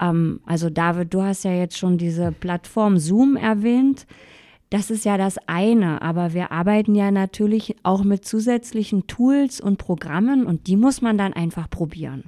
Ähm, 0.00 0.40
also 0.46 0.70
David, 0.70 1.12
du 1.12 1.22
hast 1.22 1.44
ja 1.44 1.52
jetzt 1.52 1.76
schon 1.76 1.98
diese 1.98 2.32
Plattform 2.32 2.98
Zoom 2.98 3.36
erwähnt. 3.36 4.06
Das 4.70 4.90
ist 4.90 5.04
ja 5.04 5.16
das 5.16 5.38
eine, 5.46 6.02
aber 6.02 6.34
wir 6.34 6.50
arbeiten 6.50 6.94
ja 6.94 7.10
natürlich 7.10 7.76
auch 7.82 8.02
mit 8.02 8.24
zusätzlichen 8.24 9.06
Tools 9.06 9.60
und 9.60 9.78
Programmen 9.78 10.46
und 10.46 10.66
die 10.66 10.76
muss 10.76 11.02
man 11.02 11.18
dann 11.18 11.32
einfach 11.32 11.68
probieren. 11.68 12.24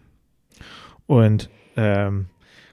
Und 1.07 1.49
ähm, 1.77 2.27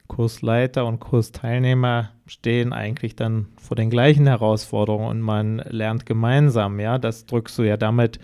Kursleiter 0.08 0.86
und 0.86 1.00
Kursteilnehmer 1.00 2.10
stehen 2.26 2.72
eigentlich 2.72 3.16
dann 3.16 3.48
vor 3.60 3.76
den 3.76 3.90
gleichen 3.90 4.26
Herausforderungen 4.26 5.08
und 5.08 5.20
man 5.20 5.58
lernt 5.58 6.06
gemeinsam, 6.06 6.78
ja, 6.80 6.98
das 6.98 7.26
drückst 7.26 7.58
du 7.58 7.62
ja 7.62 7.76
damit 7.76 8.18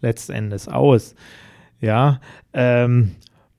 letztendlich 0.00 0.68
aus. 0.68 1.14
Ja, 1.80 2.20
ähm, 2.52 3.16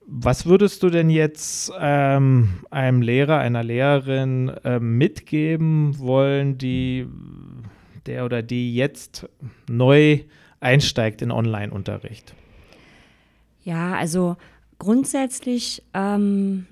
was 0.08 0.46
würdest 0.46 0.82
du 0.84 0.90
denn 0.90 1.10
jetzt 1.10 1.72
ähm, 1.80 2.62
einem 2.72 3.02
Lehrer, 3.02 3.40
einer 3.40 3.64
Lehrerin 3.64 4.50
äh, 4.64 4.80
mitgeben 4.80 6.00
wollen, 6.00 6.58
die 6.58 7.06
der 8.06 8.24
oder 8.26 8.42
die 8.42 8.74
jetzt 8.74 9.28
neu 9.70 10.22
einsteigt 10.62 11.22
in 11.22 11.32
Online-Unterricht? 11.32 12.34
Ja, 13.64 13.96
also 13.96 14.38
grundsätzlich 14.80 15.84
ähm, 15.94 16.68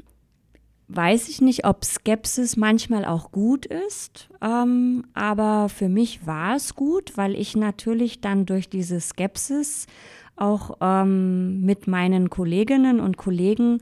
weiß 0.88 1.30
ich 1.30 1.42
nicht, 1.42 1.66
ob 1.66 1.84
Skepsis 1.84 2.58
manchmal 2.58 3.06
auch 3.06 3.32
gut 3.32 3.66
ist, 3.66 4.30
ähm, 4.42 5.06
aber 5.14 5.70
für 5.70 5.90
mich 5.90 6.28
war 6.28 6.56
es 6.56 6.76
gut, 6.76 7.18
weil 7.18 7.36
ich 7.36 7.56
natürlich 7.56 8.22
dann 8.22 8.46
durch 8.46 8.70
diese 8.70 9.00
Skepsis 9.00 9.88
auch 10.36 10.78
ähm, 10.82 11.62
mit 11.62 11.88
meinen 11.88 12.30
Kolleginnen 12.30 13.00
und 13.00 13.18
Kollegen 13.18 13.80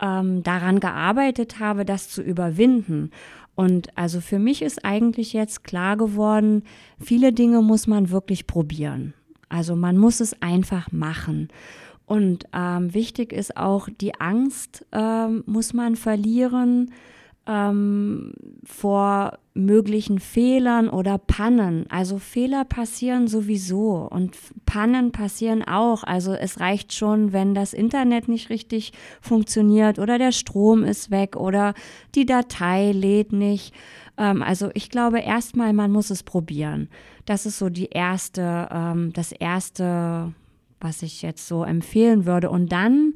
ähm, 0.00 0.42
daran 0.42 0.80
gearbeitet 0.80 1.60
habe, 1.60 1.84
das 1.84 2.08
zu 2.08 2.22
überwinden. 2.22 3.10
Und 3.54 3.96
also 3.96 4.20
für 4.20 4.38
mich 4.38 4.62
ist 4.62 4.84
eigentlich 4.84 5.32
jetzt 5.32 5.62
klar 5.62 5.96
geworden, 5.96 6.64
viele 6.98 7.32
Dinge 7.32 7.60
muss 7.60 7.86
man 7.86 8.10
wirklich 8.10 8.46
probieren. 8.46 9.14
Also 9.48 9.76
man 9.76 9.98
muss 9.98 10.20
es 10.20 10.40
einfach 10.40 10.90
machen. 10.90 11.48
Und 12.06 12.44
ähm, 12.52 12.92
wichtig 12.94 13.32
ist 13.32 13.56
auch, 13.56 13.88
die 14.00 14.18
Angst 14.20 14.86
ähm, 14.92 15.44
muss 15.46 15.72
man 15.72 15.96
verlieren 15.96 16.90
ähm, 17.46 18.34
vor 18.64 19.38
möglichen 19.54 20.18
Fehlern 20.18 20.88
oder 20.88 21.18
Pannen. 21.18 21.86
Also 21.90 22.18
Fehler 22.18 22.64
passieren 22.64 23.26
sowieso 23.26 24.08
und 24.10 24.36
Pannen 24.64 25.12
passieren 25.12 25.62
auch. 25.62 26.04
Also 26.04 26.32
es 26.32 26.60
reicht 26.60 26.92
schon, 26.92 27.32
wenn 27.32 27.54
das 27.54 27.72
Internet 27.72 28.28
nicht 28.28 28.48
richtig 28.48 28.92
funktioniert 29.20 29.98
oder 29.98 30.18
der 30.18 30.32
Strom 30.32 30.84
ist 30.84 31.10
weg 31.10 31.36
oder 31.36 31.74
die 32.14 32.26
Datei 32.26 32.92
lädt 32.92 33.32
nicht. 33.32 33.74
Ähm, 34.16 34.42
also 34.42 34.70
ich 34.74 34.88
glaube 34.88 35.20
erstmal, 35.20 35.72
man 35.72 35.90
muss 35.90 36.10
es 36.10 36.22
probieren. 36.22 36.88
Das 37.26 37.44
ist 37.44 37.58
so 37.58 37.68
die 37.68 37.90
erste, 37.90 38.68
ähm, 38.70 39.12
das 39.12 39.32
erste 39.32 40.32
was 40.82 41.02
ich 41.02 41.22
jetzt 41.22 41.46
so 41.48 41.64
empfehlen 41.64 42.26
würde. 42.26 42.50
Und 42.50 42.72
dann, 42.72 43.14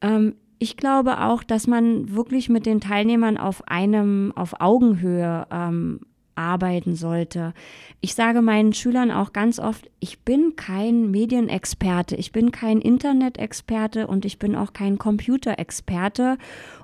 ähm, 0.00 0.34
ich 0.58 0.76
glaube 0.76 1.20
auch, 1.22 1.42
dass 1.42 1.66
man 1.66 2.14
wirklich 2.14 2.48
mit 2.48 2.66
den 2.66 2.80
Teilnehmern 2.80 3.36
auf 3.36 3.66
einem, 3.68 4.32
auf 4.34 4.60
Augenhöhe 4.60 5.46
ähm, 5.50 6.00
arbeiten 6.36 6.96
sollte. 6.96 7.54
Ich 8.00 8.14
sage 8.14 8.42
meinen 8.42 8.72
Schülern 8.72 9.10
auch 9.10 9.32
ganz 9.32 9.58
oft, 9.58 9.90
ich 10.00 10.20
bin 10.20 10.56
kein 10.56 11.10
Medienexperte, 11.10 12.16
ich 12.16 12.32
bin 12.32 12.50
kein 12.50 12.80
Internetexperte 12.80 14.06
und 14.06 14.24
ich 14.24 14.38
bin 14.38 14.56
auch 14.56 14.72
kein 14.72 14.98
Computerexperte. 14.98 16.38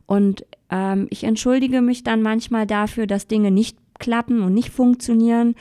Und 0.06 0.44
ähm, 0.70 1.06
ich 1.10 1.24
entschuldige 1.24 1.80
mich 1.80 2.04
dann 2.04 2.22
manchmal 2.22 2.66
dafür, 2.66 3.06
dass 3.06 3.26
Dinge 3.26 3.50
nicht 3.50 3.76
klappen 4.00 4.42
und 4.42 4.52
nicht 4.52 4.70
funktionieren. 4.70 5.54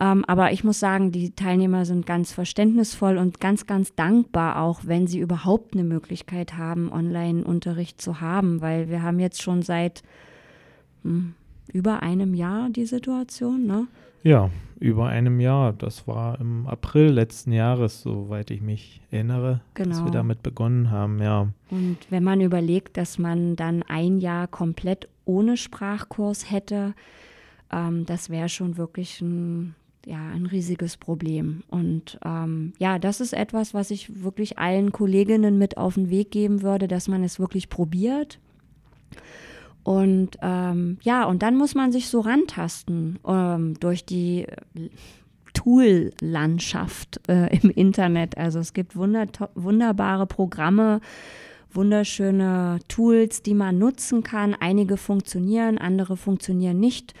Ähm, 0.00 0.24
aber 0.26 0.50
ich 0.50 0.64
muss 0.64 0.80
sagen, 0.80 1.12
die 1.12 1.30
Teilnehmer 1.30 1.84
sind 1.84 2.06
ganz 2.06 2.32
verständnisvoll 2.32 3.18
und 3.18 3.38
ganz, 3.38 3.66
ganz 3.66 3.94
dankbar 3.94 4.60
auch, 4.60 4.80
wenn 4.84 5.06
sie 5.06 5.20
überhaupt 5.20 5.74
eine 5.74 5.84
Möglichkeit 5.84 6.58
haben, 6.58 6.90
Online-Unterricht 6.90 8.00
zu 8.00 8.20
haben, 8.20 8.60
weil 8.60 8.88
wir 8.88 9.02
haben 9.02 9.20
jetzt 9.20 9.40
schon 9.40 9.62
seit 9.62 10.02
hm, 11.04 11.34
über 11.72 12.02
einem 12.02 12.34
Jahr 12.34 12.68
die 12.70 12.86
Situation, 12.86 13.66
ne? 13.66 13.86
Ja, 14.24 14.50
über 14.78 15.08
einem 15.08 15.40
Jahr. 15.40 15.72
Das 15.72 16.06
war 16.08 16.40
im 16.40 16.66
April 16.66 17.10
letzten 17.10 17.52
Jahres, 17.52 18.02
soweit 18.02 18.50
ich 18.50 18.60
mich 18.60 19.00
erinnere, 19.10 19.60
genau. 19.74 19.90
dass 19.90 19.98
wir 19.98 20.06
genau. 20.06 20.18
damit 20.18 20.42
begonnen 20.42 20.90
haben, 20.90 21.20
ja. 21.20 21.48
Und 21.70 21.98
wenn 22.10 22.24
man 22.24 22.40
überlegt, 22.40 22.96
dass 22.96 23.18
man 23.18 23.56
dann 23.56 23.82
ein 23.84 24.18
Jahr 24.18 24.48
komplett 24.48 25.08
ohne 25.24 25.56
Sprachkurs 25.56 26.50
hätte, 26.50 26.94
ähm, 27.72 28.06
das 28.06 28.30
wäre 28.30 28.48
schon 28.48 28.76
wirklich 28.76 29.20
ein, 29.20 29.74
ja, 30.06 30.30
ein 30.30 30.46
riesiges 30.46 30.96
Problem. 30.96 31.62
Und 31.68 32.18
ähm, 32.24 32.72
ja, 32.78 32.98
das 32.98 33.20
ist 33.20 33.32
etwas, 33.32 33.74
was 33.74 33.90
ich 33.90 34.22
wirklich 34.22 34.58
allen 34.58 34.92
Kolleginnen 34.92 35.58
mit 35.58 35.76
auf 35.76 35.94
den 35.94 36.10
Weg 36.10 36.30
geben 36.30 36.62
würde, 36.62 36.88
dass 36.88 37.08
man 37.08 37.24
es 37.24 37.40
wirklich 37.40 37.68
probiert. 37.68 38.38
Und 39.84 40.38
ähm, 40.42 40.98
ja, 41.02 41.24
und 41.24 41.42
dann 41.42 41.56
muss 41.56 41.74
man 41.74 41.90
sich 41.90 42.08
so 42.08 42.20
rantasten 42.20 43.18
ähm, 43.26 43.74
durch 43.80 44.04
die 44.04 44.46
Tool-Landschaft 45.54 47.20
äh, 47.28 47.56
im 47.56 47.70
Internet. 47.70 48.36
Also 48.36 48.58
es 48.58 48.72
gibt 48.72 48.96
wunderbare 48.96 50.26
Programme, 50.26 51.00
wunderschöne 51.72 52.78
Tools, 52.88 53.42
die 53.42 53.54
man 53.54 53.78
nutzen 53.78 54.22
kann. 54.22 54.54
Einige 54.54 54.96
funktionieren, 54.96 55.78
andere 55.78 56.16
funktionieren 56.16 56.78
nicht. 56.78 57.14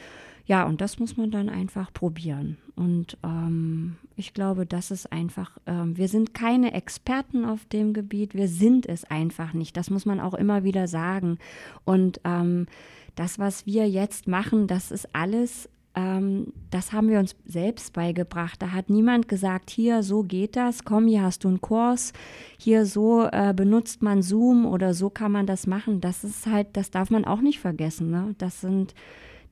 Ja, 0.44 0.64
und 0.64 0.80
das 0.80 0.98
muss 0.98 1.16
man 1.16 1.30
dann 1.30 1.48
einfach 1.48 1.92
probieren. 1.92 2.56
Und 2.74 3.16
ähm, 3.22 3.96
ich 4.16 4.34
glaube, 4.34 4.66
das 4.66 4.90
ist 4.90 5.12
einfach, 5.12 5.58
ähm, 5.66 5.96
wir 5.96 6.08
sind 6.08 6.34
keine 6.34 6.74
Experten 6.74 7.44
auf 7.44 7.64
dem 7.66 7.92
Gebiet, 7.92 8.34
wir 8.34 8.48
sind 8.48 8.86
es 8.86 9.04
einfach 9.04 9.52
nicht. 9.52 9.76
Das 9.76 9.90
muss 9.90 10.06
man 10.06 10.20
auch 10.20 10.34
immer 10.34 10.64
wieder 10.64 10.88
sagen. 10.88 11.38
Und 11.84 12.20
ähm, 12.24 12.66
das, 13.14 13.38
was 13.38 13.66
wir 13.66 13.88
jetzt 13.88 14.26
machen, 14.26 14.66
das 14.66 14.90
ist 14.90 15.14
alles 15.14 15.68
ähm, 15.94 16.52
das 16.70 16.92
haben 16.92 17.08
wir 17.08 17.18
uns 17.18 17.36
selbst 17.44 17.92
beigebracht. 17.92 18.62
Da 18.62 18.72
hat 18.72 18.88
niemand 18.88 19.28
gesagt, 19.28 19.70
hier, 19.70 20.02
so 20.02 20.22
geht 20.22 20.56
das, 20.56 20.84
komm, 20.84 21.06
hier 21.06 21.22
hast 21.22 21.44
du 21.44 21.48
einen 21.48 21.60
Kurs, 21.60 22.12
hier 22.58 22.86
so 22.86 23.28
äh, 23.30 23.52
benutzt 23.54 24.02
man 24.02 24.22
Zoom 24.22 24.64
oder 24.64 24.94
so 24.94 25.10
kann 25.10 25.32
man 25.32 25.46
das 25.46 25.66
machen. 25.66 26.00
Das 26.00 26.24
ist 26.24 26.46
halt, 26.46 26.68
das 26.72 26.90
darf 26.90 27.10
man 27.10 27.24
auch 27.24 27.40
nicht 27.40 27.60
vergessen. 27.60 28.10
Ne? 28.10 28.34
Das 28.38 28.60
sind 28.62 28.94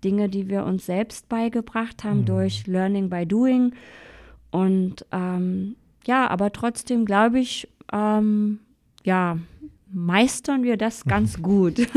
Dinge, 0.04 0.28
die 0.28 0.48
wir 0.48 0.64
uns 0.64 0.86
selbst 0.86 1.28
beigebracht 1.28 2.04
haben 2.04 2.20
mhm. 2.20 2.26
durch 2.26 2.66
Learning 2.66 3.10
by 3.10 3.26
Doing. 3.26 3.72
Und 4.50 5.04
ähm, 5.12 5.76
ja, 6.06 6.28
aber 6.28 6.52
trotzdem 6.52 7.04
glaube 7.04 7.40
ich, 7.40 7.68
ähm, 7.92 8.60
ja, 9.04 9.38
meistern 9.92 10.62
wir 10.62 10.76
das 10.76 11.04
ganz 11.06 11.42
gut. 11.42 11.80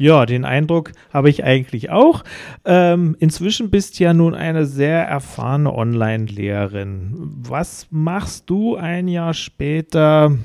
Ja, 0.00 0.24
den 0.24 0.46
Eindruck 0.46 0.92
habe 1.12 1.28
ich 1.28 1.44
eigentlich 1.44 1.90
auch. 1.90 2.24
Ähm, 2.64 3.16
inzwischen 3.18 3.68
bist 3.68 4.00
du 4.00 4.04
ja 4.04 4.14
nun 4.14 4.34
eine 4.34 4.64
sehr 4.64 5.06
erfahrene 5.06 5.74
Online-Lehrerin. 5.74 7.12
Was 7.42 7.86
machst 7.90 8.48
du 8.48 8.76
ein 8.76 9.08
Jahr 9.08 9.34
später 9.34 10.38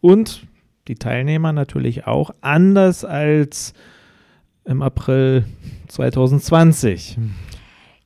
und 0.00 0.46
die 0.88 0.94
Teilnehmer 0.94 1.52
natürlich 1.52 2.06
auch 2.06 2.30
anders 2.40 3.04
als 3.04 3.74
im 4.64 4.82
April 4.82 5.44
2020? 5.88 7.18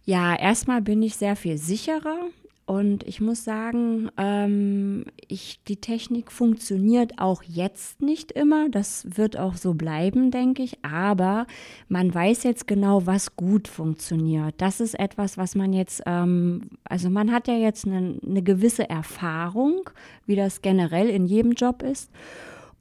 Ja, 0.05 0.37
erstmal 0.37 0.83
bin 0.83 1.03
ich 1.03 1.17
sehr 1.17 1.37
viel 1.37 1.59
sicherer 1.59 2.31
und 2.67 3.05
ich 3.05 3.21
muss 3.21 3.45
sagen, 3.45 4.11
ähm, 4.17 5.05
ich, 5.29 5.61
die 5.69 5.77
Technik 5.77 6.33
funktioniert 6.33 7.13
auch 7.17 7.45
jetzt 7.45 8.03
nicht 8.03 8.33
immer. 8.33 8.69
Das 8.69 9.07
wird 9.17 9.39
auch 9.39 9.55
so 9.55 9.75
bleiben, 9.75 10.33
denke 10.33 10.65
ich. 10.65 10.85
Aber 10.85 11.47
man 11.89 12.13
weiß 12.13 12.43
jetzt 12.43 12.67
genau, 12.67 13.07
was 13.07 13.37
gut 13.37 13.69
funktioniert. 13.69 14.57
Das 14.59 14.81
ist 14.81 14.99
etwas, 14.99 15.39
was 15.39 15.55
man 15.55 15.73
jetzt, 15.73 16.03
ähm, 16.07 16.63
also 16.83 17.09
man 17.09 17.31
hat 17.31 17.47
ja 17.47 17.55
jetzt 17.55 17.87
eine, 17.87 18.19
eine 18.21 18.43
gewisse 18.43 18.91
Erfahrung, 18.91 19.89
wie 20.27 20.35
das 20.35 20.61
generell 20.61 21.09
in 21.09 21.27
jedem 21.27 21.53
Job 21.53 21.85
ist. 21.85 22.11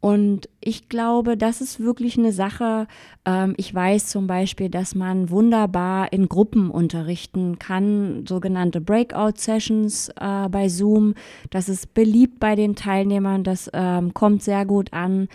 Und 0.06 0.50
ich 0.62 0.88
glaube, 0.88 1.36
das 1.36 1.62
ist 1.62 1.80
wirklich 1.80 2.16
eine 2.16 2.32
Sache. 2.32 2.86
Ähm, 3.26 3.56
ich 3.58 3.74
weiß 3.74 4.06
zum 4.06 4.28
Beispiel, 4.28 4.70
dass 4.70 4.94
man 4.94 5.32
wunderbar 5.32 6.14
in 6.14 6.30
Gruppen 6.30 6.70
unterrichten 6.70 7.58
kann, 7.58 8.24
sogenannte 8.28 8.82
Breakout-Sessions 8.82 10.10
äh, 10.10 10.48
bei 10.50 10.70
Zoom. 10.70 11.16
Das 11.50 11.70
ist 11.70 11.96
beliebt 11.96 12.40
bei 12.40 12.54
den 12.54 12.76
Teilnehmern, 12.76 13.44
das 13.44 13.68
ähm, 13.74 14.14
kommt 14.14 14.44
sehr 14.44 14.68
gut 14.68 14.94
an. 14.94 15.28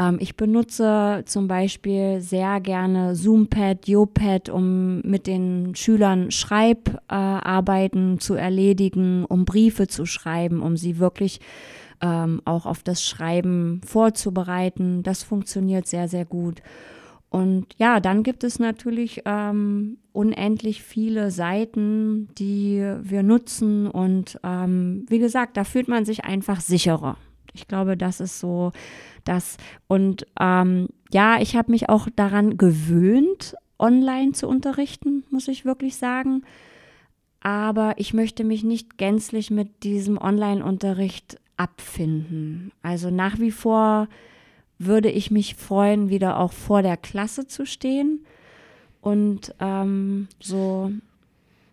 Ähm, 0.00 0.16
ich 0.18 0.34
benutze 0.34 1.22
zum 1.24 1.46
Beispiel 1.46 2.20
sehr 2.20 2.58
gerne 2.60 3.14
ZoomPad, 3.14 3.86
YoPad, 3.86 4.48
um 4.48 5.00
mit 5.02 5.28
den 5.28 5.76
Schülern 5.76 6.32
Schreibarbeiten 6.32 8.14
äh, 8.16 8.18
zu 8.18 8.34
erledigen, 8.34 9.24
um 9.26 9.44
Briefe 9.44 9.86
zu 9.86 10.06
schreiben, 10.06 10.60
um 10.60 10.76
sie 10.76 10.98
wirklich 10.98 11.38
ähm, 12.00 12.42
auch 12.44 12.66
auf 12.66 12.82
das 12.82 13.04
Schreiben 13.04 13.80
vorzubereiten. 13.86 15.02
Das 15.02 15.22
funktioniert 15.22 15.86
sehr, 15.86 16.08
sehr 16.08 16.24
gut. 16.24 16.62
Und 17.30 17.66
ja, 17.76 18.00
dann 18.00 18.22
gibt 18.22 18.42
es 18.42 18.58
natürlich 18.58 19.22
ähm, 19.26 19.98
unendlich 20.12 20.82
viele 20.82 21.30
Seiten, 21.30 22.28
die 22.38 22.80
wir 23.02 23.22
nutzen. 23.22 23.86
Und 23.86 24.40
ähm, 24.42 25.04
wie 25.08 25.18
gesagt, 25.18 25.56
da 25.56 25.64
fühlt 25.64 25.88
man 25.88 26.04
sich 26.04 26.24
einfach 26.24 26.60
sicherer. 26.60 27.16
Ich 27.52 27.68
glaube, 27.68 27.96
das 27.96 28.20
ist 28.20 28.40
so 28.40 28.72
das. 29.24 29.58
Und 29.88 30.26
ähm, 30.40 30.88
ja, 31.12 31.40
ich 31.40 31.54
habe 31.54 31.70
mich 31.70 31.88
auch 31.88 32.08
daran 32.16 32.56
gewöhnt, 32.56 33.54
online 33.78 34.32
zu 34.32 34.48
unterrichten, 34.48 35.24
muss 35.30 35.48
ich 35.48 35.64
wirklich 35.64 35.96
sagen. 35.96 36.42
Aber 37.40 37.94
ich 37.98 38.14
möchte 38.14 38.42
mich 38.42 38.64
nicht 38.64 38.98
gänzlich 38.98 39.50
mit 39.50 39.84
diesem 39.84 40.18
Online-Unterricht 40.18 41.38
abfinden. 41.58 42.72
Also 42.82 43.10
nach 43.10 43.38
wie 43.38 43.50
vor 43.50 44.08
würde 44.78 45.10
ich 45.10 45.30
mich 45.30 45.56
freuen, 45.56 46.08
wieder 46.08 46.38
auch 46.38 46.52
vor 46.52 46.82
der 46.82 46.96
Klasse 46.96 47.46
zu 47.46 47.66
stehen 47.66 48.24
und 49.00 49.54
ähm, 49.60 50.28
so. 50.40 50.90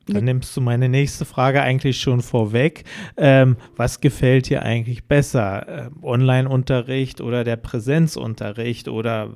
Dann 0.07 0.25
nimmst 0.25 0.55
du 0.55 0.61
meine 0.61 0.87
nächste 0.87 1.25
Frage 1.25 1.61
eigentlich 1.63 1.99
schon 1.99 2.21
vorweg. 2.21 2.83
Ähm, 3.17 3.57
was 3.75 4.01
gefällt 4.01 4.49
dir 4.49 4.61
eigentlich 4.61 5.05
besser? 5.05 5.87
Äh, 5.87 5.89
Online-Unterricht 6.03 7.21
oder 7.21 7.43
der 7.43 7.55
Präsenzunterricht? 7.55 8.87
Oder 8.87 9.33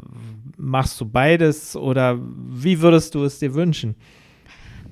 machst 0.58 1.02
du 1.02 1.06
beides? 1.06 1.76
Oder 1.76 2.20
wie 2.22 2.82
würdest 2.82 3.16
du 3.16 3.24
es 3.24 3.40
dir 3.40 3.56
wünschen? 3.56 3.96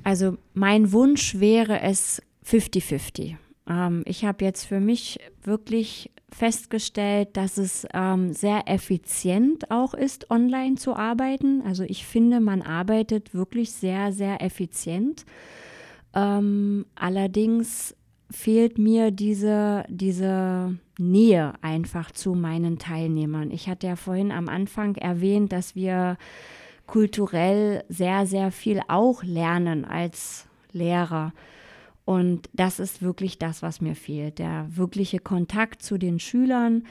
Also 0.04 0.38
mein 0.56 0.92
Wunsch 0.92 1.40
wäre 1.40 1.82
es 1.82 2.24
50-50. 2.44 3.36
Ähm, 3.68 4.04
ich 4.06 4.26
habe 4.26 4.46
jetzt 4.46 4.66
für 4.66 4.80
mich 4.80 5.20
wirklich 5.44 6.12
festgestellt, 6.30 7.38
dass 7.38 7.58
es 7.58 7.88
ähm, 7.94 8.34
sehr 8.34 8.68
effizient 8.68 9.72
auch 9.72 9.94
ist, 9.94 10.30
online 10.30 10.76
zu 10.76 10.96
arbeiten. 10.96 11.62
Also 11.66 11.84
ich 11.84 12.06
finde, 12.06 12.40
man 12.40 12.62
arbeitet 12.62 13.34
wirklich 13.34 13.72
sehr, 13.72 14.12
sehr 14.12 14.42
effizient. 14.42 15.26
Ähm, 16.14 16.86
allerdings 16.96 17.96
fehlt 18.30 18.78
mir 18.78 19.12
diese, 19.12 19.86
diese 19.88 20.78
Nähe 20.98 21.54
einfach 21.62 22.12
zu 22.12 22.34
meinen 22.34 22.78
Teilnehmern. 22.78 23.52
Ich 23.52 23.70
hatte 23.70 23.88
ja 23.88 23.96
vorhin 23.96 24.32
am 24.32 24.50
Anfang 24.50 24.96
erwähnt, 24.96 25.54
dass 25.54 25.76
wir 25.76 26.18
kulturell 26.88 27.84
sehr, 27.90 28.26
sehr 28.26 28.52
viel 28.52 28.82
auch 28.88 29.24
lernen 29.24 29.86
als 29.86 30.48
Lehrer. 30.72 31.34
Und 32.08 32.50
das 32.54 32.80
ist 32.80 33.02
wirklich 33.02 33.38
das, 33.38 33.62
was 33.62 33.82
mir 33.82 33.94
fehlt. 33.94 34.40
Der 34.40 34.66
wirkliche 34.70 35.20
Kontakt 35.20 35.82
zu 35.82 35.98
den 35.98 36.22
Schülern, 36.22 36.86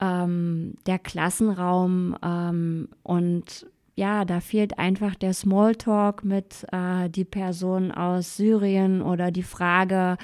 ähm, 0.00 0.76
der 0.86 0.98
Klassenraum 0.98 2.16
ähm, 2.24 2.88
und 3.02 3.66
ja, 3.96 4.24
da 4.24 4.40
fehlt 4.40 4.78
einfach 4.78 5.14
der 5.14 5.34
Smalltalk 5.34 6.24
mit 6.24 6.66
äh, 6.72 7.10
die 7.10 7.26
Person 7.26 7.92
aus 7.92 8.38
Syrien 8.38 9.02
oder 9.02 9.30
die 9.30 9.42
Frage 9.42 10.16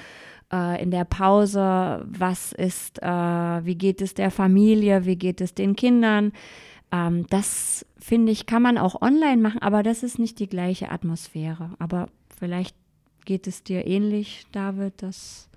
äh, 0.51 0.81
in 0.81 0.89
der 0.89 1.05
Pause, 1.05 2.03
was 2.07 2.53
ist, 2.53 3.03
äh, 3.03 3.07
wie 3.07 3.75
geht 3.75 4.01
es 4.01 4.15
der 4.15 4.31
Familie, 4.31 5.05
wie 5.05 5.15
geht 5.15 5.41
es 5.41 5.53
den 5.53 5.75
Kindern. 5.75 6.31
Ähm, 6.91 7.27
das 7.29 7.85
finde 7.99 8.31
ich, 8.31 8.47
kann 8.47 8.63
man 8.63 8.79
auch 8.79 8.99
online 8.99 9.43
machen, 9.43 9.61
aber 9.61 9.83
das 9.83 10.01
ist 10.01 10.17
nicht 10.17 10.39
die 10.39 10.49
gleiche 10.49 10.89
Atmosphäre. 10.89 11.69
Aber 11.77 12.07
vielleicht 12.35 12.75
Geht 13.25 13.47
es 13.47 13.63
dir 13.63 13.87
ähnlich, 13.87 14.45
David? 14.51 14.93
Das 14.97 15.49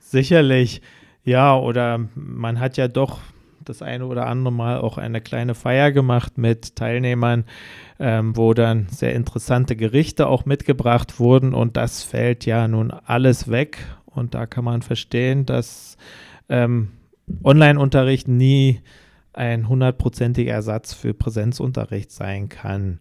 Sicherlich, 0.00 0.82
ja, 1.24 1.56
oder 1.56 2.08
man 2.14 2.58
hat 2.58 2.76
ja 2.76 2.88
doch 2.88 3.20
das 3.64 3.82
eine 3.82 4.06
oder 4.06 4.26
andere 4.26 4.52
Mal 4.52 4.78
auch 4.78 4.98
eine 4.98 5.20
kleine 5.20 5.54
Feier 5.54 5.92
gemacht 5.92 6.36
mit 6.36 6.74
Teilnehmern, 6.76 7.44
ähm, 8.00 8.36
wo 8.36 8.52
dann 8.54 8.88
sehr 8.90 9.14
interessante 9.14 9.76
Gerichte 9.76 10.26
auch 10.26 10.44
mitgebracht 10.44 11.20
wurden 11.20 11.54
und 11.54 11.76
das 11.76 12.02
fällt 12.02 12.44
ja 12.44 12.66
nun 12.66 12.90
alles 12.90 13.48
weg 13.48 13.78
und 14.06 14.34
da 14.34 14.46
kann 14.46 14.64
man 14.64 14.82
verstehen, 14.82 15.46
dass 15.46 15.96
ähm, 16.48 16.90
Online-Unterricht 17.44 18.28
nie 18.28 18.80
ein 19.32 19.68
hundertprozentiger 19.68 20.52
Ersatz 20.52 20.92
für 20.92 21.14
Präsenzunterricht 21.14 22.10
sein 22.10 22.48
kann. 22.48 23.00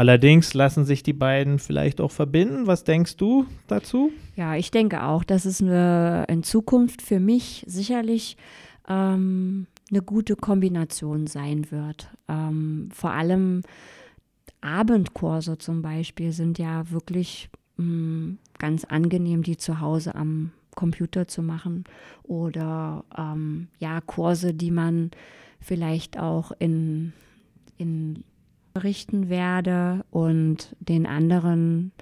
Allerdings 0.00 0.54
lassen 0.54 0.86
sich 0.86 1.02
die 1.02 1.12
beiden 1.12 1.58
vielleicht 1.58 2.00
auch 2.00 2.10
verbinden. 2.10 2.66
Was 2.66 2.84
denkst 2.84 3.18
du 3.18 3.44
dazu? 3.66 4.10
Ja, 4.34 4.56
ich 4.56 4.70
denke 4.70 5.02
auch, 5.02 5.24
dass 5.24 5.44
es 5.44 5.60
eine, 5.60 6.24
in 6.26 6.42
Zukunft 6.42 7.02
für 7.02 7.20
mich 7.20 7.64
sicherlich 7.66 8.38
ähm, 8.88 9.66
eine 9.90 10.00
gute 10.00 10.36
Kombination 10.36 11.26
sein 11.26 11.70
wird. 11.70 12.08
Ähm, 12.30 12.88
vor 12.94 13.10
allem 13.10 13.60
Abendkurse 14.62 15.58
zum 15.58 15.82
Beispiel 15.82 16.32
sind 16.32 16.58
ja 16.58 16.90
wirklich 16.90 17.50
mh, 17.76 17.84
hm, 17.84 18.38
ganz 18.56 18.86
angenehm, 18.86 19.42
die 19.42 19.58
zu 19.58 19.80
Hause 19.80 20.14
am 20.14 20.52
Computer 20.74 21.28
zu 21.28 21.42
machen 21.42 21.84
oder 22.22 23.04
ähm, 23.18 23.68
ja 23.80 24.00
Kurse, 24.00 24.54
die 24.54 24.70
man 24.70 25.10
vielleicht 25.60 26.18
auch 26.18 26.52
in, 26.58 27.12
in 27.76 28.24
berichten 28.72 29.28
werde 29.28 30.04
und 30.10 30.74
den 30.80 31.06
anderen 31.06 31.92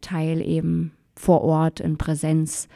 Teil 0.00 0.40
eben 0.40 0.92
vor 1.14 1.42
Ort 1.42 1.80
in 1.80 1.98
Präsenz. 1.98 2.68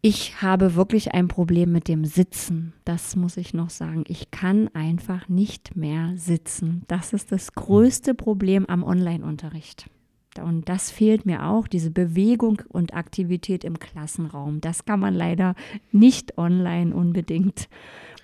Ich 0.00 0.42
habe 0.42 0.76
wirklich 0.76 1.12
ein 1.12 1.26
Problem 1.26 1.72
mit 1.72 1.88
dem 1.88 2.04
Sitzen. 2.04 2.72
Das 2.84 3.16
muss 3.16 3.36
ich 3.36 3.52
noch 3.52 3.70
sagen. 3.70 4.04
Ich 4.06 4.30
kann 4.30 4.68
einfach 4.68 5.28
nicht 5.28 5.74
mehr 5.74 6.12
sitzen. 6.16 6.84
Das 6.86 7.12
ist 7.12 7.32
das 7.32 7.52
größte 7.52 8.14
Problem 8.14 8.64
am 8.66 8.84
Online-Unterricht. 8.84 9.90
Und 10.40 10.68
das 10.68 10.92
fehlt 10.92 11.26
mir 11.26 11.46
auch, 11.46 11.66
diese 11.66 11.90
Bewegung 11.90 12.62
und 12.68 12.94
Aktivität 12.94 13.64
im 13.64 13.80
Klassenraum. 13.80 14.60
Das 14.60 14.84
kann 14.84 15.00
man 15.00 15.14
leider 15.14 15.56
nicht 15.90 16.38
online 16.38 16.94
unbedingt 16.94 17.68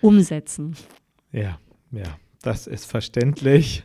umsetzen. 0.00 0.76
Ja, 1.32 1.58
ja, 1.90 2.16
das 2.42 2.68
ist 2.68 2.84
verständlich. 2.84 3.84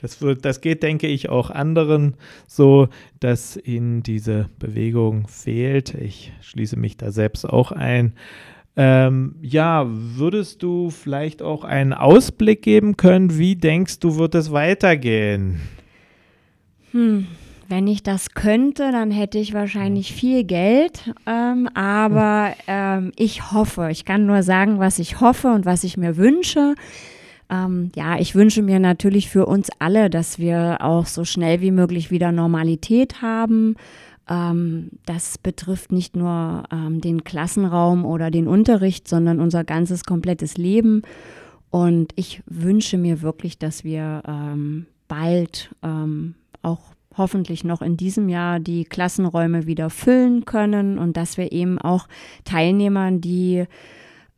Das, 0.00 0.18
das 0.40 0.60
geht, 0.60 0.82
denke 0.82 1.06
ich, 1.06 1.28
auch 1.28 1.50
anderen 1.50 2.14
so, 2.46 2.88
dass 3.20 3.56
ihnen 3.56 4.02
diese 4.02 4.48
Bewegung 4.58 5.26
fehlt. 5.28 5.94
Ich 5.94 6.32
schließe 6.40 6.76
mich 6.76 6.96
da 6.96 7.10
selbst 7.10 7.44
auch 7.44 7.72
ein. 7.72 8.14
Ähm, 8.76 9.34
ja, 9.42 9.86
würdest 9.88 10.62
du 10.62 10.90
vielleicht 10.90 11.42
auch 11.42 11.64
einen 11.64 11.92
Ausblick 11.92 12.62
geben 12.62 12.96
können? 12.96 13.36
Wie 13.36 13.56
denkst 13.56 13.98
du, 13.98 14.18
wird 14.18 14.36
es 14.36 14.52
weitergehen? 14.52 15.60
Hm, 16.92 17.26
wenn 17.68 17.88
ich 17.88 18.04
das 18.04 18.30
könnte, 18.34 18.92
dann 18.92 19.10
hätte 19.10 19.38
ich 19.38 19.52
wahrscheinlich 19.52 20.14
viel 20.14 20.44
Geld. 20.44 21.12
Ähm, 21.26 21.68
aber 21.74 22.54
ähm, 22.68 23.10
ich 23.16 23.50
hoffe, 23.50 23.88
ich 23.90 24.04
kann 24.04 24.26
nur 24.26 24.44
sagen, 24.44 24.78
was 24.78 25.00
ich 25.00 25.20
hoffe 25.20 25.48
und 25.48 25.66
was 25.66 25.82
ich 25.82 25.96
mir 25.96 26.16
wünsche. 26.16 26.76
Ähm, 27.50 27.90
ja, 27.94 28.18
ich 28.18 28.34
wünsche 28.34 28.62
mir 28.62 28.78
natürlich 28.78 29.28
für 29.28 29.46
uns 29.46 29.68
alle, 29.78 30.10
dass 30.10 30.38
wir 30.38 30.78
auch 30.80 31.06
so 31.06 31.24
schnell 31.24 31.60
wie 31.60 31.70
möglich 31.70 32.10
wieder 32.10 32.32
Normalität 32.32 33.22
haben. 33.22 33.76
Ähm, 34.28 34.90
das 35.06 35.38
betrifft 35.38 35.92
nicht 35.92 36.16
nur 36.16 36.64
ähm, 36.70 37.00
den 37.00 37.24
Klassenraum 37.24 38.04
oder 38.04 38.30
den 38.30 38.46
Unterricht, 38.46 39.08
sondern 39.08 39.40
unser 39.40 39.64
ganzes 39.64 40.04
komplettes 40.04 40.58
Leben. 40.58 41.02
Und 41.70 42.12
ich 42.16 42.42
wünsche 42.46 42.98
mir 42.98 43.22
wirklich, 43.22 43.58
dass 43.58 43.84
wir 43.84 44.22
ähm, 44.26 44.86
bald 45.06 45.70
ähm, 45.82 46.34
auch 46.62 46.80
hoffentlich 47.16 47.64
noch 47.64 47.82
in 47.82 47.96
diesem 47.96 48.28
Jahr 48.28 48.60
die 48.60 48.84
Klassenräume 48.84 49.66
wieder 49.66 49.90
füllen 49.90 50.44
können 50.44 50.98
und 50.98 51.16
dass 51.16 51.36
wir 51.36 51.52
eben 51.52 51.78
auch 51.78 52.06
Teilnehmern, 52.44 53.20
die 53.20 53.64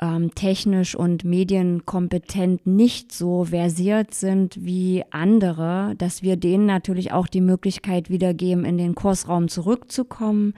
ähm, 0.00 0.34
technisch 0.34 0.94
und 0.94 1.24
medienkompetent 1.24 2.66
nicht 2.66 3.12
so 3.12 3.44
versiert 3.44 4.14
sind 4.14 4.64
wie 4.64 5.04
andere, 5.10 5.94
dass 5.98 6.22
wir 6.22 6.36
denen 6.36 6.66
natürlich 6.66 7.12
auch 7.12 7.26
die 7.26 7.42
Möglichkeit 7.42 8.08
wiedergeben, 8.08 8.64
in 8.64 8.78
den 8.78 8.94
Kursraum 8.94 9.48
zurückzukommen. 9.48 10.54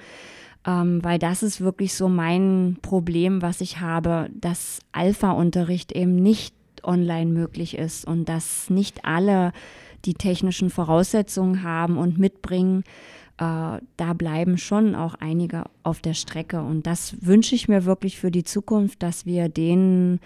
Ähm, 0.64 1.02
weil 1.02 1.18
das 1.18 1.42
ist 1.42 1.60
wirklich 1.60 1.94
so 1.94 2.08
mein 2.08 2.78
Problem, 2.82 3.42
was 3.42 3.60
ich 3.60 3.80
habe, 3.80 4.28
dass 4.32 4.78
Alpha-Unterricht 4.92 5.90
eben 5.90 6.14
nicht 6.14 6.54
online 6.84 7.30
möglich 7.30 7.76
ist 7.76 8.06
und 8.06 8.28
dass 8.28 8.70
nicht 8.70 9.04
alle 9.04 9.52
die 10.04 10.14
technischen 10.14 10.70
Voraussetzungen 10.70 11.64
haben 11.64 11.96
und 11.96 12.18
mitbringen, 12.18 12.84
äh, 13.42 13.80
da 13.96 14.12
bleiben 14.12 14.56
schon 14.56 14.94
auch 14.94 15.14
einige 15.16 15.64
auf 15.82 16.00
der 16.00 16.14
Strecke. 16.14 16.60
Und 16.60 16.86
das 16.86 17.26
wünsche 17.26 17.56
ich 17.56 17.66
mir 17.66 17.84
wirklich 17.84 18.20
für 18.20 18.30
die 18.30 18.44
Zukunft, 18.44 19.02
dass 19.02 19.26
wir 19.26 19.48
denen 19.48 20.20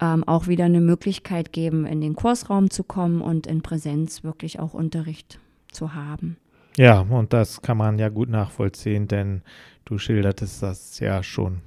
ähm, 0.00 0.24
auch 0.24 0.46
wieder 0.46 0.64
eine 0.64 0.80
Möglichkeit 0.80 1.52
geben, 1.52 1.84
in 1.84 2.00
den 2.00 2.16
Kursraum 2.16 2.70
zu 2.70 2.82
kommen 2.82 3.20
und 3.20 3.46
in 3.46 3.60
Präsenz 3.60 4.24
wirklich 4.24 4.58
auch 4.58 4.72
Unterricht 4.72 5.38
zu 5.70 5.94
haben. 5.94 6.38
Ja, 6.78 7.00
und 7.00 7.34
das 7.34 7.60
kann 7.60 7.76
man 7.76 7.98
ja 7.98 8.08
gut 8.08 8.30
nachvollziehen, 8.30 9.06
denn 9.06 9.42
du 9.84 9.98
schildertest 9.98 10.62
das 10.62 10.98
ja 10.98 11.22
schon 11.22 11.60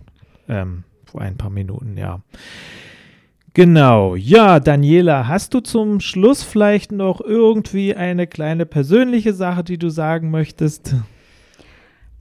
ähm, 0.47 0.85
vor 1.05 1.21
ein 1.21 1.37
paar 1.37 1.51
Minuten, 1.51 1.97
ja. 1.97 2.21
Genau. 3.55 4.15
Ja, 4.15 4.59
Daniela, 4.59 5.29
hast 5.29 5.53
du 5.53 5.61
zum 5.61 6.01
Schluss 6.01 6.43
vielleicht 6.43 6.91
noch 6.91 7.21
irgendwie 7.21 7.95
eine 7.95 8.27
kleine 8.27 8.65
persönliche 8.65 9.33
Sache, 9.33 9.63
die 9.63 9.77
du 9.77 9.87
sagen 9.87 10.29
möchtest? 10.29 10.93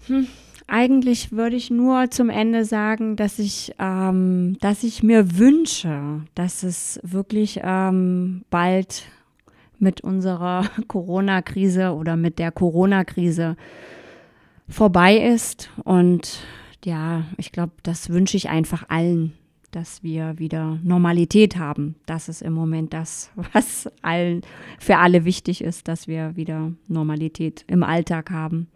Hm, 0.07 0.29
eigentlich 0.69 1.33
würde 1.33 1.57
ich 1.57 1.73
nur 1.73 2.09
zum 2.13 2.31
Ende 2.31 2.65
sagen, 2.65 3.17
dass 3.17 3.41
ich, 3.41 3.75
ähm, 3.81 4.59
dass 4.61 4.85
ich 4.85 5.03
mir 5.03 5.37
wünsche, 5.37 6.21
dass 6.37 6.63
es 6.63 7.01
wirklich 7.03 7.59
ähm, 7.65 8.45
bald 8.51 9.03
mit 9.81 10.03
unserer 10.03 10.71
Corona-Krise 10.87 11.95
oder 11.95 12.15
mit 12.15 12.39
der 12.39 12.53
Corona-Krise 12.53 13.57
vorbei 14.69 15.17
ist. 15.17 15.69
Und 15.83 16.39
ja, 16.85 17.25
ich 17.39 17.51
glaube, 17.51 17.73
das 17.83 18.09
wünsche 18.11 18.37
ich 18.37 18.51
einfach 18.51 18.89
allen 18.89 19.33
dass 19.75 20.03
wir 20.03 20.39
wieder 20.39 20.79
Normalität 20.83 21.57
haben. 21.57 21.97
Das 22.07 22.29
ist 22.29 22.43
im 22.43 22.53
Moment 22.53 22.93
das, 22.93 23.31
was 23.53 23.91
allen, 24.03 24.43
für 24.79 24.99
alle 24.99 25.25
wichtig 25.25 25.63
ist, 25.63 25.89
dass 25.89 26.07
wir 26.07 26.37
wieder 26.37 26.73
Normalität 26.89 27.65
im 27.67 27.83
Alltag 27.83 28.31
haben. 28.31 28.69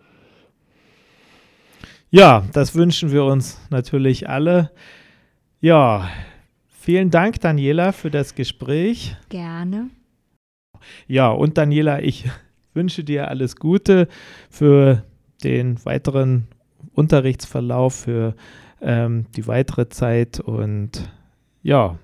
Ja, 2.11 2.47
das 2.53 2.75
wünschen 2.75 3.13
wir 3.13 3.25
uns 3.25 3.61
natürlich 3.71 4.29
alle. 4.29 4.71
Ja, 5.61 6.09
vielen 6.69 7.11
Dank, 7.11 7.41
Daniela, 7.41 7.93
für 7.93 8.11
das 8.11 8.35
Gespräch. 8.35 9.15
Gerne. 9.29 9.91
Ja, 11.07 11.29
und 11.29 11.59
Daniela, 11.59 12.01
ich 12.03 12.25
wünsche 12.75 13.05
dir 13.05 13.29
alles 13.29 13.57
Gute 13.57 14.09
für 14.51 15.05
den 15.45 15.85
weiteren 15.85 16.49
Unterrichtsverlauf, 16.95 17.95
für 17.95 18.35
ähm, 18.81 19.27
die 19.37 19.47
weitere 19.47 19.89
Zeit 19.89 20.41
und 20.41 21.11
ja. 21.63 21.99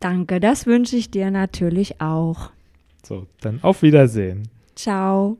Danke, 0.00 0.40
das 0.40 0.66
wünsche 0.66 0.96
ich 0.96 1.10
dir 1.10 1.30
natürlich 1.30 2.00
auch. 2.00 2.50
So, 3.02 3.26
dann 3.40 3.60
auf 3.62 3.82
Wiedersehen. 3.82 4.48
Ciao. 4.74 5.38